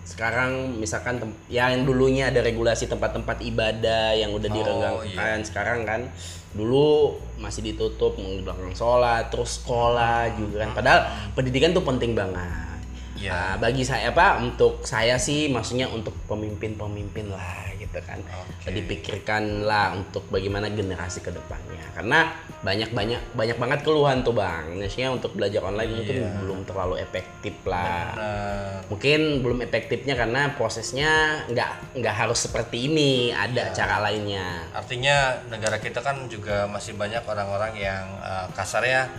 sekarang 0.05 0.75
misalkan 0.75 1.21
ya 1.47 1.69
yang 1.69 1.83
dulunya 1.83 2.27
ada 2.27 2.41
regulasi 2.41 2.85
tempat-tempat 2.85 3.39
ibadah 3.41 4.13
yang 4.13 4.31
udah 4.31 4.49
Oh, 4.49 4.55
direnggangkan 4.55 5.37
sekarang 5.43 5.79
kan 5.83 6.01
dulu 6.49 7.13
masih 7.37 7.61
ditutup 7.61 8.17
di 8.17 8.41
belakang 8.41 8.73
sholat 8.73 9.29
terus 9.29 9.61
sekolah 9.61 10.33
juga 10.33 10.65
kan. 10.65 10.71
Padahal 10.73 10.99
pendidikan 11.37 11.71
tuh 11.71 11.85
penting 11.85 12.17
banget. 12.17 12.81
Iya. 13.19 13.31
Nah, 13.31 13.53
bagi 13.59 13.83
saya 13.83 14.15
apa 14.15 14.39
untuk 14.39 14.81
saya 14.87 15.19
sih 15.19 15.51
maksudnya 15.51 15.91
untuk 15.91 16.15
pemimpin-pemimpin 16.25 17.29
lah 17.29 17.68
gitu 17.89 18.05
kan. 18.05 18.21
Oke. 18.21 18.69
dipikirkan 18.69 19.65
lah 19.65 19.97
untuk 19.97 20.29
bagaimana 20.29 20.69
generasi 20.69 21.25
ke 21.25 21.33
depannya 21.33 21.81
karena 21.97 22.29
banyak 22.61 22.93
banyak 22.93 23.17
banyak 23.33 23.57
banget 23.57 23.79
keluhan 23.81 24.21
tuh 24.21 24.37
bang. 24.37 24.77
Maksudnya 24.77 25.09
untuk 25.09 25.33
belajar 25.33 25.65
online 25.65 25.97
mungkin 25.97 26.15
Iya. 26.21 26.31
belum 26.37 26.59
terlalu 26.69 27.01
efektif 27.01 27.55
lah. 27.65 28.13
Mungkin 28.87 29.41
belum 29.41 29.65
efektifnya 29.65 30.13
karena 30.13 30.53
prosesnya 30.53 31.43
nggak 31.49 31.97
nggak 31.97 32.15
harus 32.15 32.39
seperti 32.39 32.85
ini. 32.85 33.33
Ada 33.33 33.73
Iya. 33.73 33.73
cara 33.73 33.95
lainnya. 34.05 34.69
Artinya 34.69 35.15
negara 35.49 35.81
kita 35.81 35.99
kan 35.99 36.29
juga 36.29 36.69
masih 36.69 36.93
banyak 36.93 37.25
orang-orang 37.25 37.73
yang 37.73 38.05
eh, 38.21 38.45
kasarnya 38.53 39.09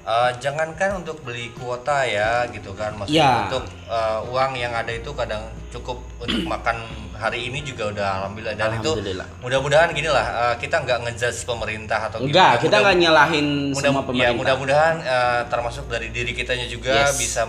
eh, 0.00 0.30
jangankan 0.38 1.02
untuk 1.02 1.20
beli 1.20 1.50
kuota 1.52 2.06
ya 2.06 2.46
gitu 2.48 2.72
kan. 2.72 2.94
Maksudnya 2.94 3.26
Iya. 3.26 3.42
untuk 3.48 3.64
eh, 3.90 4.20
uang 4.30 4.52
yang 4.54 4.70
ada 4.70 4.92
itu 4.94 5.10
kadang 5.12 5.50
cukup 5.70 5.98
untuk 6.18 6.46
makan 6.46 6.78
hari 7.20 7.46
ini 7.46 7.60
juga 7.60 7.92
udah 7.92 8.08
alhamdulillah 8.18 8.54
dan 8.54 8.72
itu 8.72 8.88
Alhamdulillah. 8.88 9.26
mudah-mudahan 9.38 9.88
gini 9.92 10.08
lah 10.08 10.26
eh, 10.42 10.54
kita 10.56 10.80
nggak 10.80 10.98
ngejudge 11.04 11.44
pemerintah 11.44 12.08
atau 12.08 12.18
enggak 12.18 12.32
gimana. 12.50 12.64
kita 12.64 12.76
nggak 12.78 12.96
nyalahin 12.98 13.46
mudah 13.70 13.80
semua 13.84 14.00
ya 14.00 14.06
pemerintah 14.08 14.32
mudah-mudahan 14.34 14.94
eh, 14.98 15.40
termasuk 15.46 15.84
dari 15.86 16.08
diri 16.08 16.32
kitanya 16.32 16.64
juga 16.64 17.04
Yes. 17.04 17.14
bisa 17.14 17.44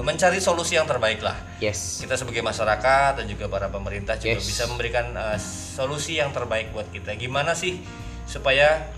mencari 0.00 0.38
solusi 0.38 0.74
yang 0.74 0.84
terbaik 0.84 1.20
lah 1.20 1.36
yes 1.58 2.00
kita 2.00 2.16
sebagai 2.16 2.40
masyarakat 2.40 3.12
dan 3.14 3.26
juga 3.26 3.46
para 3.46 3.68
pemerintah 3.68 4.16
juga 4.16 4.34
Yes. 4.34 4.44
bisa 4.44 4.64
memberikan 4.64 5.12
uh, 5.12 5.36
solusi 5.38 6.16
yang 6.16 6.30
terbaik 6.30 6.72
buat 6.72 6.88
kita. 6.88 7.14
Gimana 7.14 7.52
sih 7.52 7.84
supaya 8.24 8.88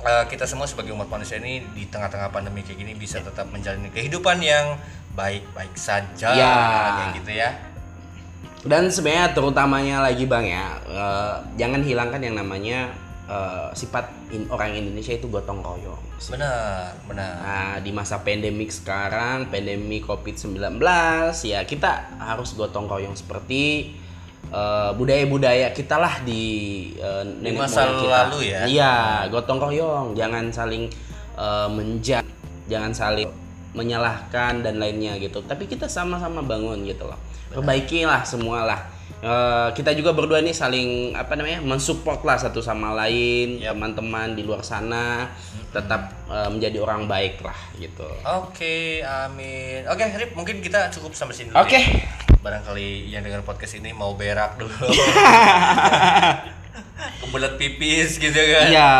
uh, 0.00 0.24
kita 0.24 0.44
semua 0.44 0.64
sebagai 0.64 0.92
umat 0.92 1.08
manusia 1.08 1.36
ini 1.36 1.64
di 1.66 1.86
tengah-tengah 1.86 2.28
pandemi 2.28 2.60
kayak 2.60 2.76
gini 2.76 2.92
bisa 2.94 3.18
tetap 3.18 3.48
menjalani 3.48 3.88
kehidupan 3.88 4.38
yang 4.38 4.76
baik-baik 5.10 5.74
saja 5.74 6.30
Ya. 6.30 6.54
kayak 6.94 7.10
gitu 7.18 7.30
ya. 7.34 7.50
Dan 8.64 8.92
sebenarnya 8.92 9.32
terutamanya 9.32 9.96
lagi 10.04 10.28
bang 10.28 10.46
ya 10.46 10.66
eh, 10.84 11.34
jangan 11.56 11.80
hilangkan 11.80 12.20
yang 12.20 12.36
namanya 12.36 12.92
eh, 13.24 13.68
sifat 13.72 14.10
in- 14.30 14.48
orang 14.52 14.76
Indonesia 14.76 15.16
itu 15.16 15.26
gotong 15.32 15.64
royong 15.64 16.10
Benar, 16.28 16.92
benar. 17.08 17.32
Nah, 17.40 17.74
di 17.80 17.96
masa 17.96 18.20
pandemik 18.20 18.68
sekarang, 18.68 19.48
pandemi 19.48 20.04
COVID-19, 20.04 20.76
ya 21.48 21.64
kita 21.64 22.12
harus 22.20 22.52
gotong 22.52 22.84
royong 22.84 23.16
seperti 23.16 23.96
eh, 24.52 24.90
budaya-budaya 24.92 25.72
kita 25.72 25.96
lah 25.96 26.20
di 26.20 26.44
eh, 27.00 27.24
nenek 27.24 27.64
masa 27.64 27.88
moyang 27.88 27.96
kita. 28.04 28.12
lalu 28.12 28.38
ya? 28.52 28.60
Iya, 28.68 28.94
gotong 29.32 29.58
royong, 29.64 30.06
jangan 30.12 30.52
saling 30.52 30.92
eh, 31.40 31.68
menjat, 31.72 32.28
jangan 32.68 32.92
saling 32.92 33.29
menyalahkan 33.72 34.62
dan 34.62 34.78
lainnya 34.78 35.16
gitu. 35.18 35.42
Tapi 35.42 35.70
kita 35.70 35.86
sama-sama 35.86 36.42
bangun 36.42 36.82
gitu 36.86 37.06
loh. 37.06 37.18
Perbaikilah 37.50 38.22
semua 38.26 38.66
lah. 38.66 38.80
Eh, 39.20 39.68
kita 39.76 39.92
juga 39.92 40.16
berdua 40.16 40.40
nih 40.40 40.56
saling 40.56 41.12
apa 41.12 41.36
namanya 41.36 41.60
mensupport 41.60 42.24
lah 42.24 42.40
satu 42.40 42.64
sama 42.64 42.96
lain 43.04 43.60
teman-teman 43.60 44.32
di 44.32 44.40
luar 44.48 44.64
sana 44.64 45.28
tetap 45.76 46.08
eh, 46.32 46.48
menjadi 46.48 46.80
orang 46.80 47.04
baik 47.04 47.44
lah 47.44 47.58
gitu. 47.76 48.08
Oke, 48.40 49.04
amin. 49.04 49.84
Oke, 49.92 50.08
Rip, 50.08 50.32
mungkin 50.32 50.64
kita 50.64 50.88
cukup 50.88 51.12
sampai 51.12 51.36
sini. 51.36 51.52
Oke. 51.52 51.76
ya. 51.76 51.84
Barangkali 52.40 53.12
yang 53.12 53.20
dengar 53.20 53.44
podcast 53.44 53.76
ini 53.76 53.92
mau 53.92 54.16
berak 54.16 54.56
dulu. 54.56 54.72
Kebelet 57.20 57.54
pipis 57.60 58.16
gitu 58.16 58.40
kan. 58.40 58.72
Iya. 58.72 58.92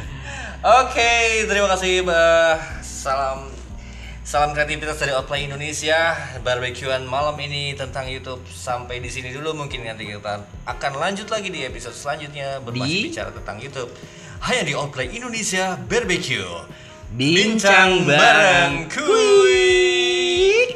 Oke, 0.82 1.46
terima 1.46 1.70
kasih. 1.70 2.02
Bah. 2.02 2.58
Salam 2.82 3.55
salam 4.26 4.50
kreativitas 4.50 4.98
dari 4.98 5.14
Outplay 5.14 5.46
Indonesia. 5.46 6.18
Barbekyuan 6.42 7.06
malam 7.06 7.38
ini 7.38 7.78
tentang 7.78 8.10
YouTube 8.10 8.42
sampai 8.50 8.98
di 8.98 9.06
sini 9.06 9.30
dulu. 9.30 9.54
Mungkin 9.54 9.86
nanti 9.86 10.02
kita 10.02 10.42
akan 10.66 10.92
lanjut 10.98 11.30
lagi 11.30 11.46
di 11.46 11.62
episode 11.62 11.94
selanjutnya 11.94 12.58
bermasih 12.58 12.90
Di? 12.90 13.06
bicara 13.06 13.30
tentang 13.30 13.62
YouTube. 13.62 13.94
Hanya 14.42 14.66
di 14.66 14.74
Outplay 14.74 15.14
Indonesia 15.14 15.78
Barbecue. 15.78 16.42
Bincang 17.14 18.02
bareng 18.02 18.90
kuy. 18.90 20.74